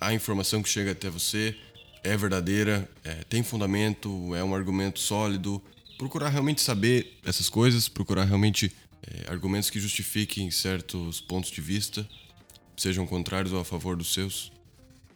a 0.00 0.14
informação 0.14 0.62
que 0.62 0.68
chega 0.68 0.92
até 0.92 1.08
você 1.08 1.56
é 2.02 2.16
verdadeira, 2.16 2.88
é, 3.02 3.14
tem 3.24 3.42
fundamento, 3.42 4.34
é 4.34 4.44
um 4.44 4.54
argumento 4.54 5.00
sólido. 5.00 5.60
Procurar 5.96 6.28
realmente 6.28 6.60
saber 6.60 7.18
essas 7.24 7.48
coisas, 7.48 7.88
procurar 7.88 8.24
realmente 8.24 8.70
é, 9.02 9.30
argumentos 9.30 9.70
que 9.70 9.80
justifiquem 9.80 10.50
certos 10.50 11.20
pontos 11.20 11.50
de 11.50 11.60
vista, 11.60 12.06
sejam 12.76 13.06
contrários 13.06 13.52
ou 13.52 13.60
a 13.60 13.64
favor 13.64 13.96
dos 13.96 14.12
seus, 14.12 14.52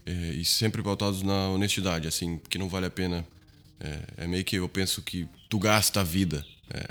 é, 0.06 0.12
e 0.30 0.44
sempre 0.44 0.82
pautados 0.82 1.22
na 1.22 1.48
honestidade, 1.48 2.08
assim, 2.08 2.40
que 2.48 2.56
não 2.56 2.68
vale 2.68 2.86
a 2.86 2.90
pena. 2.90 3.26
É, 3.80 4.24
é 4.24 4.26
meio 4.26 4.44
que 4.44 4.56
eu 4.56 4.68
penso 4.68 5.02
que 5.02 5.28
tu 5.48 5.58
gasta 5.58 6.00
a 6.00 6.04
vida, 6.04 6.44
é, 6.70 6.86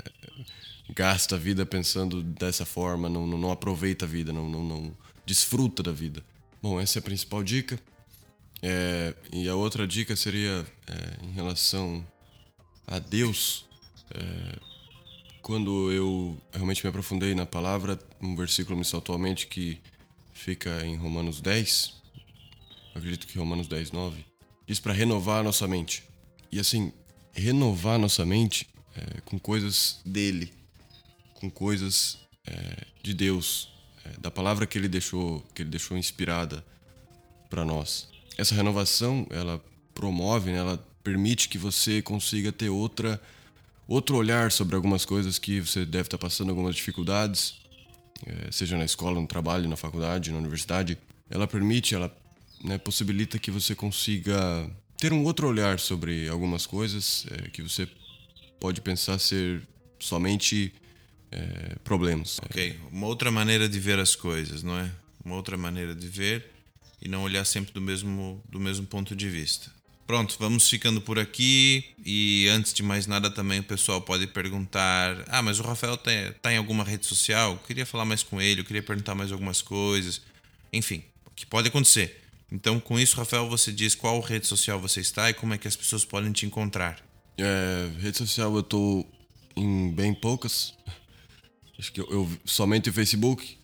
gasta 0.94 1.36
a 1.36 1.38
vida 1.38 1.66
pensando 1.66 2.22
dessa 2.22 2.64
forma, 2.64 3.08
não, 3.08 3.26
não, 3.26 3.38
não 3.38 3.50
aproveita 3.50 4.04
a 4.04 4.08
vida, 4.08 4.32
não, 4.32 4.48
não, 4.48 4.64
não 4.64 4.96
desfruta 5.26 5.82
da 5.82 5.92
vida. 5.92 6.24
Bom, 6.62 6.80
essa 6.80 6.98
é 6.98 7.00
a 7.00 7.02
principal 7.02 7.42
dica. 7.42 7.78
É, 8.60 9.14
e 9.32 9.48
a 9.48 9.54
outra 9.54 9.86
dica 9.86 10.16
seria 10.16 10.66
é, 10.86 11.24
em 11.24 11.32
relação 11.32 12.04
a 12.86 12.98
Deus. 12.98 13.66
É, 14.10 14.58
quando 15.42 15.92
eu 15.92 16.36
realmente 16.52 16.82
me 16.84 16.90
aprofundei 16.90 17.34
na 17.34 17.46
palavra, 17.46 17.98
um 18.20 18.34
versículo 18.34 18.76
me 18.76 18.84
saltou 18.84 19.14
à 19.14 19.18
mente 19.18 19.46
que 19.46 19.80
fica 20.32 20.84
em 20.84 20.96
Romanos 20.96 21.40
10, 21.40 21.94
acredito 22.94 23.26
que 23.26 23.38
Romanos 23.38 23.66
10, 23.66 23.92
9, 23.92 24.24
diz 24.66 24.78
para 24.80 24.92
renovar 24.92 25.40
a 25.40 25.42
nossa 25.42 25.66
mente. 25.66 26.02
E 26.50 26.58
assim, 26.58 26.92
renovar 27.32 27.98
nossa 27.98 28.24
mente 28.24 28.68
é, 28.96 29.20
com 29.22 29.38
coisas 29.38 30.00
dele, 30.04 30.52
com 31.34 31.50
coisas 31.50 32.18
é, 32.46 32.86
de 33.02 33.14
Deus, 33.14 33.70
é, 34.04 34.20
da 34.20 34.30
palavra 34.30 34.66
que 34.66 34.78
ele 34.78 34.88
deixou, 34.88 35.40
que 35.54 35.62
ele 35.62 35.70
deixou 35.70 35.96
inspirada 35.96 36.64
para 37.48 37.64
nós 37.64 38.08
essa 38.38 38.54
renovação, 38.54 39.26
ela 39.30 39.62
promove, 39.92 40.52
né, 40.52 40.58
ela 40.58 40.78
permite 41.02 41.48
que 41.48 41.58
você 41.58 42.00
consiga 42.00 42.52
ter 42.52 42.70
outra 42.70 43.20
outro 43.86 44.16
olhar 44.16 44.52
sobre 44.52 44.76
algumas 44.76 45.04
coisas 45.04 45.38
que 45.38 45.60
você 45.60 45.84
deve 45.84 46.06
estar 46.06 46.18
passando 46.18 46.50
algumas 46.50 46.76
dificuldades, 46.76 47.58
é, 48.24 48.52
seja 48.52 48.76
na 48.76 48.84
escola, 48.84 49.18
no 49.18 49.26
trabalho, 49.26 49.66
na 49.66 49.76
faculdade, 49.76 50.30
na 50.30 50.36
universidade. 50.36 50.98
Ela 51.30 51.46
permite, 51.46 51.94
ela 51.94 52.14
né, 52.62 52.76
possibilita 52.76 53.38
que 53.38 53.50
você 53.50 53.74
consiga 53.74 54.70
ter 54.98 55.12
um 55.12 55.24
outro 55.24 55.48
olhar 55.48 55.78
sobre 55.78 56.28
algumas 56.28 56.66
coisas 56.66 57.24
é, 57.30 57.48
que 57.48 57.62
você 57.62 57.88
pode 58.60 58.80
pensar 58.80 59.18
ser 59.18 59.62
somente 59.98 60.72
é, 61.30 61.76
problemas. 61.84 62.38
Ok, 62.44 62.76
uma 62.90 63.06
outra 63.06 63.30
maneira 63.30 63.68
de 63.68 63.78
ver 63.78 63.98
as 63.98 64.14
coisas, 64.14 64.62
não 64.62 64.78
é? 64.78 64.90
Uma 65.24 65.36
outra 65.36 65.56
maneira 65.56 65.94
de 65.94 66.08
ver 66.08 66.50
e 67.00 67.08
não 67.08 67.22
olhar 67.22 67.44
sempre 67.44 67.72
do 67.72 67.80
mesmo, 67.80 68.42
do 68.48 68.58
mesmo 68.58 68.86
ponto 68.86 69.14
de 69.14 69.28
vista. 69.28 69.70
Pronto, 70.06 70.36
vamos 70.38 70.68
ficando 70.68 71.02
por 71.02 71.18
aqui. 71.18 71.84
E 72.04 72.48
antes 72.48 72.72
de 72.72 72.82
mais 72.82 73.06
nada, 73.06 73.30
também 73.30 73.60
o 73.60 73.62
pessoal 73.62 74.00
pode 74.00 74.26
perguntar: 74.26 75.22
Ah, 75.28 75.42
mas 75.42 75.60
o 75.60 75.62
Rafael 75.62 75.94
está 75.94 76.10
tá 76.40 76.52
em 76.52 76.56
alguma 76.56 76.82
rede 76.82 77.04
social? 77.04 77.52
Eu 77.52 77.58
queria 77.58 77.84
falar 77.84 78.06
mais 78.06 78.22
com 78.22 78.40
ele, 78.40 78.62
eu 78.62 78.64
queria 78.64 78.82
perguntar 78.82 79.14
mais 79.14 79.30
algumas 79.30 79.60
coisas. 79.60 80.22
Enfim, 80.72 81.04
o 81.26 81.30
que 81.32 81.44
pode 81.44 81.68
acontecer. 81.68 82.24
Então, 82.50 82.80
com 82.80 82.98
isso, 82.98 83.16
Rafael, 83.16 83.48
você 83.48 83.70
diz 83.70 83.94
qual 83.94 84.18
rede 84.20 84.46
social 84.46 84.80
você 84.80 85.00
está 85.00 85.30
e 85.30 85.34
como 85.34 85.54
é 85.54 85.58
que 85.58 85.68
as 85.68 85.76
pessoas 85.76 86.04
podem 86.04 86.32
te 86.32 86.46
encontrar. 86.46 87.00
É, 87.36 87.90
rede 88.00 88.16
social 88.16 88.56
eu 88.56 88.62
tô 88.62 89.04
em 89.54 89.92
bem 89.92 90.14
poucas. 90.14 90.74
Acho 91.78 91.92
que 91.92 92.00
eu, 92.00 92.08
eu 92.10 92.28
somente 92.44 92.90
o 92.90 92.92
Facebook. 92.92 93.56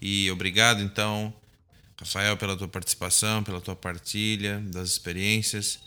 E 0.00 0.30
obrigado, 0.30 0.80
então. 0.82 1.34
Rafael, 1.98 2.36
pela 2.36 2.56
tua 2.56 2.68
participação, 2.68 3.42
pela 3.42 3.60
tua 3.60 3.74
partilha 3.74 4.60
das 4.66 4.90
experiências. 4.90 5.80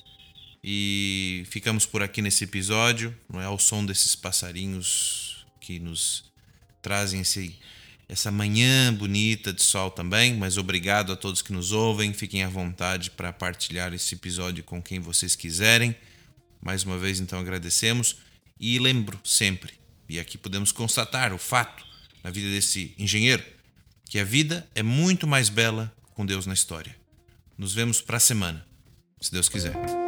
E 0.63 1.45
ficamos 1.49 1.86
por 1.86 2.04
aqui 2.04 2.21
nesse 2.21 2.43
episódio, 2.43 3.15
não 3.32 3.39
é 3.39 3.45
ao 3.45 3.58
som 3.58 3.86
desses 3.86 4.15
passarinhos 4.15 5.45
que 5.62 5.80
nos 5.80 6.25
trazem 6.82 7.21
esse, 7.21 7.56
essa 8.10 8.30
manhã 8.30 8.93
bonita 8.93 9.54
de 9.54 9.62
sol 9.62 9.89
também, 9.89 10.34
mas 10.34 10.58
obrigado 10.58 11.13
a 11.13 11.15
todos 11.15 11.41
que 11.41 11.54
nos 11.54 11.71
ouvem. 11.71 12.12
Fiquem 12.12 12.43
à 12.43 12.49
vontade 12.49 13.12
para 13.12 13.32
partilhar 13.32 13.93
esse 13.93 14.15
episódio 14.15 14.63
com 14.63 14.82
quem 14.82 14.99
vocês 14.99 15.36
quiserem. 15.36 15.95
Mais 16.62 16.84
uma 16.84 16.98
vez, 16.98 17.19
então, 17.19 17.39
agradecemos. 17.39 18.17
E 18.60 18.78
lembro 18.78 19.19
sempre, 19.24 19.74
e 20.08 20.19
aqui 20.19 20.38
podemos 20.38 20.72
constatar 20.72 21.34
o 21.34 21.38
fato 21.38 21.86
na 22.24 22.30
vida 22.30 22.50
desse 22.50 22.93
engenheiro, 22.98 23.43
que 24.06 24.19
a 24.19 24.24
vida 24.24 24.67
é 24.76 24.84
muito 24.84 25.26
mais 25.26 25.48
bela 25.48 25.93
com 26.13 26.26
Deus 26.26 26.45
na 26.45 26.54
história. 26.54 26.95
Nos 27.58 27.74
vemos 27.74 28.02
para 28.02 28.17
a 28.17 28.19
semana, 28.19 28.65
se 29.22 29.32
Deus 29.32 29.48
quiser. 29.48 29.99